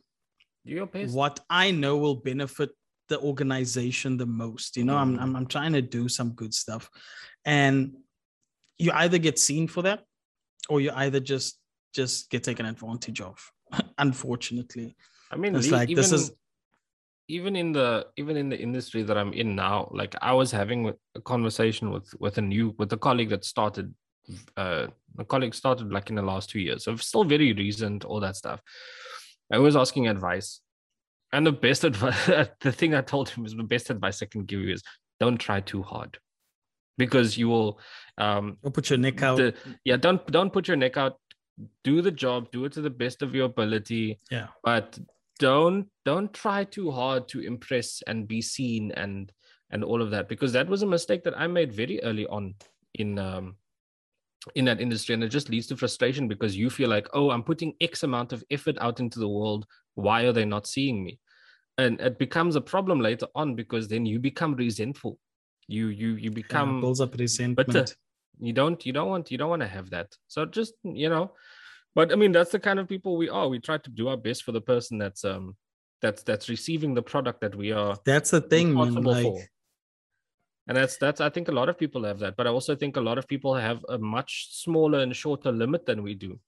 [1.09, 2.69] what I know will benefit
[3.09, 4.77] the organization the most.
[4.77, 5.15] You know, mm-hmm.
[5.15, 6.89] I'm, I'm I'm trying to do some good stuff,
[7.45, 7.95] and
[8.81, 10.03] you either get seen for that
[10.69, 11.59] or you either just
[11.93, 13.51] just get taken advantage of
[13.97, 14.95] unfortunately
[15.31, 16.31] i mean it's like even, this is
[17.31, 20.93] even in the even in the industry that I'm in now, like I was having
[21.15, 23.93] a conversation with with a new with a colleague that started
[24.57, 26.83] uh a colleague started like in the last two years.
[26.83, 28.59] So still very recent, all that stuff.
[29.51, 30.61] I was asking advice.
[31.33, 32.25] And the best advice
[32.61, 34.83] the thing I told him is the best advice I can give you is
[35.19, 36.19] don't try too hard.
[36.97, 37.79] Because you will
[38.17, 39.37] um Or put your neck out.
[39.37, 41.17] the- yeah, don't don't put your neck out.
[41.83, 44.47] Do the job, do it to the best of your ability yeah.
[44.63, 44.97] but
[45.37, 49.31] don't don't try too hard to impress and be seen and
[49.71, 52.53] and all of that because that was a mistake that i made very early on
[52.95, 53.55] in um
[54.55, 57.43] in that industry and it just leads to frustration because you feel like oh i'm
[57.43, 59.65] putting x amount of effort out into the world
[59.95, 61.19] why are they not seeing me
[61.77, 65.17] and it becomes a problem later on because then you become resentful
[65.67, 67.73] you you you yeah, become builds up resentment.
[67.73, 67.95] but
[68.39, 71.31] you don't you don't want you don't want to have that so just you know
[71.95, 74.17] but i mean that's the kind of people we are we try to do our
[74.17, 75.55] best for the person that's um
[76.01, 78.95] that's that's receiving the product that we are That's the thing, man.
[78.95, 79.39] Like, for
[80.67, 82.95] and that's that's i think a lot of people have that but i also think
[82.97, 86.39] a lot of people have a much smaller and shorter limit than we do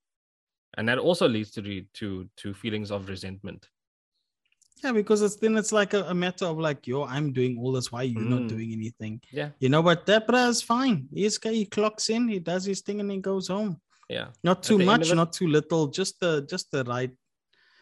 [0.77, 3.67] and that also leads to re- to to feelings of resentment
[4.83, 7.71] yeah, because it's then it's like a, a matter of like, yo, I'm doing all
[7.73, 7.91] this.
[7.91, 8.49] Why you're you not Mm.
[8.49, 9.21] doing anything?
[9.31, 9.49] Yeah.
[9.59, 11.07] You know, but that bruh is fine.
[11.13, 13.79] He's he clocks in, he does his thing, and he goes home.
[14.09, 15.87] yeah Not too the much, it- not too little.
[15.87, 17.11] Just the just the right.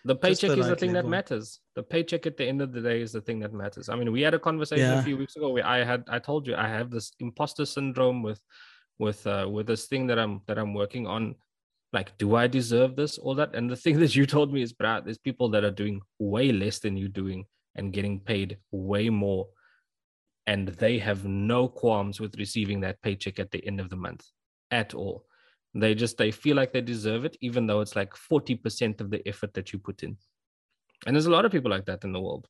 [0.06, 2.60] the Just the paycheck is the right thing that matters the paycheck at the end
[2.66, 5.00] of the day is the thing that matters i mean we had a conversation Yeah.
[5.02, 8.20] a few weeks ago where i had i told you i have this imposter syndrome
[8.28, 8.42] with
[9.06, 11.24] with uh with this thing that i'm that i'm working on
[11.94, 13.56] like do i deserve this all that?
[13.56, 16.52] And the thing that you told me is brad there's people that are doing way
[16.52, 19.48] less than you doing and getting paid way more.
[20.48, 24.26] And they have no qualms with receiving that paycheck at the end of the month
[24.72, 25.26] at all.
[25.74, 29.26] They just they feel like they deserve it even though it's like 40% of the
[29.28, 30.18] effort that you put in.
[31.06, 32.48] And there's a lot of people like that in the world.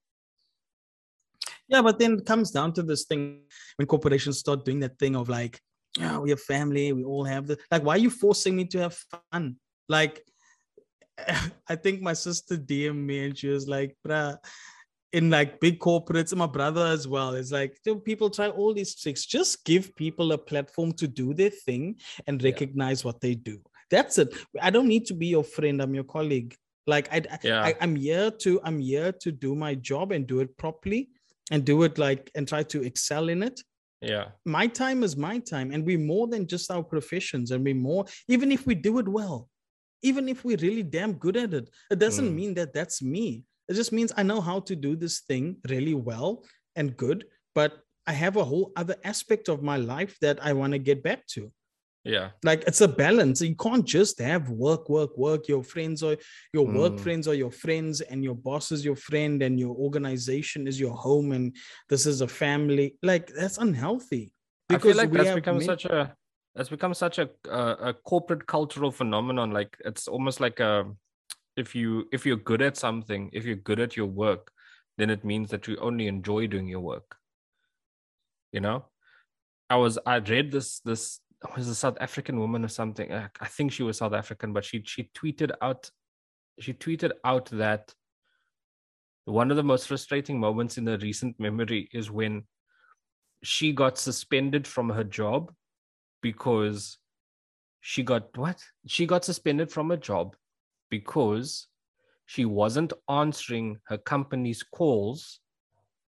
[1.68, 3.44] Yeah, but then it comes down to this thing
[3.78, 5.62] when corporations start doing that thing of like,
[5.98, 7.84] yeah, we have family, we all have the like.
[7.84, 8.98] Why are you forcing me to have
[9.32, 9.58] fun?
[9.90, 10.22] Like,
[11.70, 14.38] I think my sister DM me and she was like, bruh,
[15.14, 17.34] in like big corporates, and my brother as well.
[17.36, 19.26] It's like people try all these tricks.
[19.26, 22.50] Just give people a platform to do their thing and Yeah.
[22.52, 23.60] recognize what they do.
[23.90, 24.34] That's it.
[24.62, 25.82] I don't need to be your friend.
[25.82, 26.56] I'm your colleague.
[26.88, 30.40] Like I- yeah I, I'm here to I'm here to do my job and do
[30.40, 31.10] it properly
[31.52, 33.60] and do it like and try to excel in it.
[34.02, 37.76] Yeah My time is my time, and we're more than just our professions, and we're
[37.92, 39.50] more even if we do it well,
[40.02, 41.70] even if we're really damn good at it.
[41.92, 42.36] It doesn't Mm.
[42.40, 43.44] mean that that's me.
[43.70, 46.44] It just means I know how to do this thing really well
[46.76, 47.72] and good, but
[48.08, 51.28] I have a whole other aspect of my life that I want to get back
[51.36, 51.52] to
[52.04, 52.30] yeah.
[52.44, 53.42] Like it's a balance.
[53.42, 55.48] You can't just have work work work.
[55.48, 56.18] Your friends or
[56.54, 57.00] your work Mm.
[57.00, 60.96] friends are your friends and your boss is your friend and your organization is your
[60.96, 61.56] home and
[61.90, 62.96] this is a family.
[63.04, 64.34] Like that's unhealthy
[64.80, 66.16] feel like that's become many- such a
[66.56, 69.52] that's become such a uh, a corporate cultural phenomenon.
[69.52, 70.92] Like it's almost like a
[71.56, 74.52] if you if you're good at something if you're good at your work
[74.98, 77.16] then it means that you only enjoy doing your work.
[78.52, 78.86] You know?
[79.70, 81.22] I was i read this this
[81.56, 83.12] was a south african woman or something?
[83.12, 85.90] Uh, i think she was south african but she she tweeted out
[86.60, 87.94] she tweeted out that
[89.26, 92.44] one of the most frustrating moments in the recent memory is when
[93.44, 95.52] she got suspended from her job
[96.22, 96.98] because
[97.82, 98.64] she got what?
[98.88, 100.36] She got suspended from a job
[100.90, 101.68] because
[102.26, 105.40] she wasn't answering her company's calls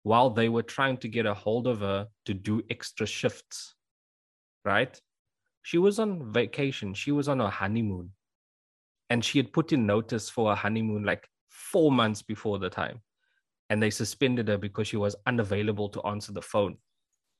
[0.03, 3.74] while they were trying to get a hold of her to do extra shifts
[4.64, 5.01] right
[5.62, 6.94] she was on vacation.
[6.94, 8.11] She was on her honeymoon.
[9.11, 13.00] And she had put in notice for a honeymoon like 4 months before the time.
[13.68, 16.76] And they suspended her because she was unavailable to answer the phone.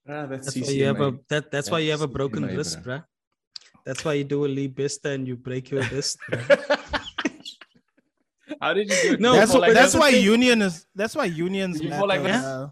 [0.09, 2.57] Ah, that's, that's why you have a that, that's why you have a broken CCMA,
[2.57, 2.85] wrist bruh.
[2.85, 3.05] bruh.
[3.85, 6.19] that's why you do a lead bista and you break your wrist
[8.61, 10.25] how did you do it No, that's but why, that's that's why thing.
[10.25, 12.69] union is that's why unions You fall like matter, uh,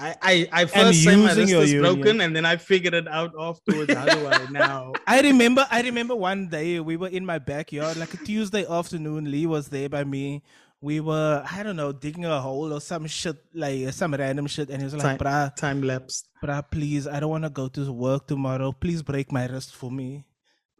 [0.00, 1.94] I, I I first say my using wrist your is union.
[1.94, 5.82] broken and then I figured it out afterwards how do I now I remember I
[5.82, 9.30] remember one day we were in my backyard, like a Tuesday afternoon.
[9.30, 10.42] Lee was there by me.
[10.82, 14.70] We were, I don't know, digging a hole or some shit, like some random shit.
[14.70, 17.68] And he was like, Time- bruh, time lapse bruh, please, I don't want to go
[17.68, 18.72] to work tomorrow.
[18.72, 20.24] Please break my wrist for me.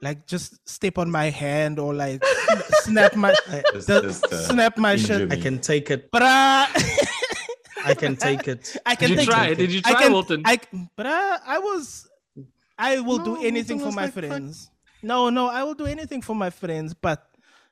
[0.00, 2.24] Like just step on my hand or like
[2.84, 3.34] snap my
[3.74, 5.28] Just- the- just, uh, snap my injure shit.
[5.28, 5.36] me.
[5.36, 6.66] I can take it Bruh.
[7.90, 8.76] I can take it.
[8.86, 9.46] I can Did you try?
[9.48, 9.54] It.
[9.56, 10.42] Did you try, I can, Wilton?
[10.44, 10.60] I,
[10.96, 12.08] but I, I was,
[12.78, 14.66] I will no, do anything for my like, friends.
[14.66, 14.74] Fuck.
[15.02, 17.26] No, no, I will do anything for my friends, but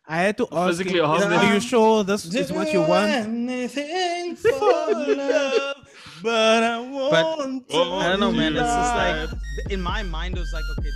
[0.07, 3.11] I had to ask Physically him, are you sure this is what you want?
[3.11, 5.77] Anything for love,
[6.23, 8.57] but I want but, I don't know, man.
[8.57, 9.29] It's just like
[9.71, 10.89] in my mind, it was like, okay.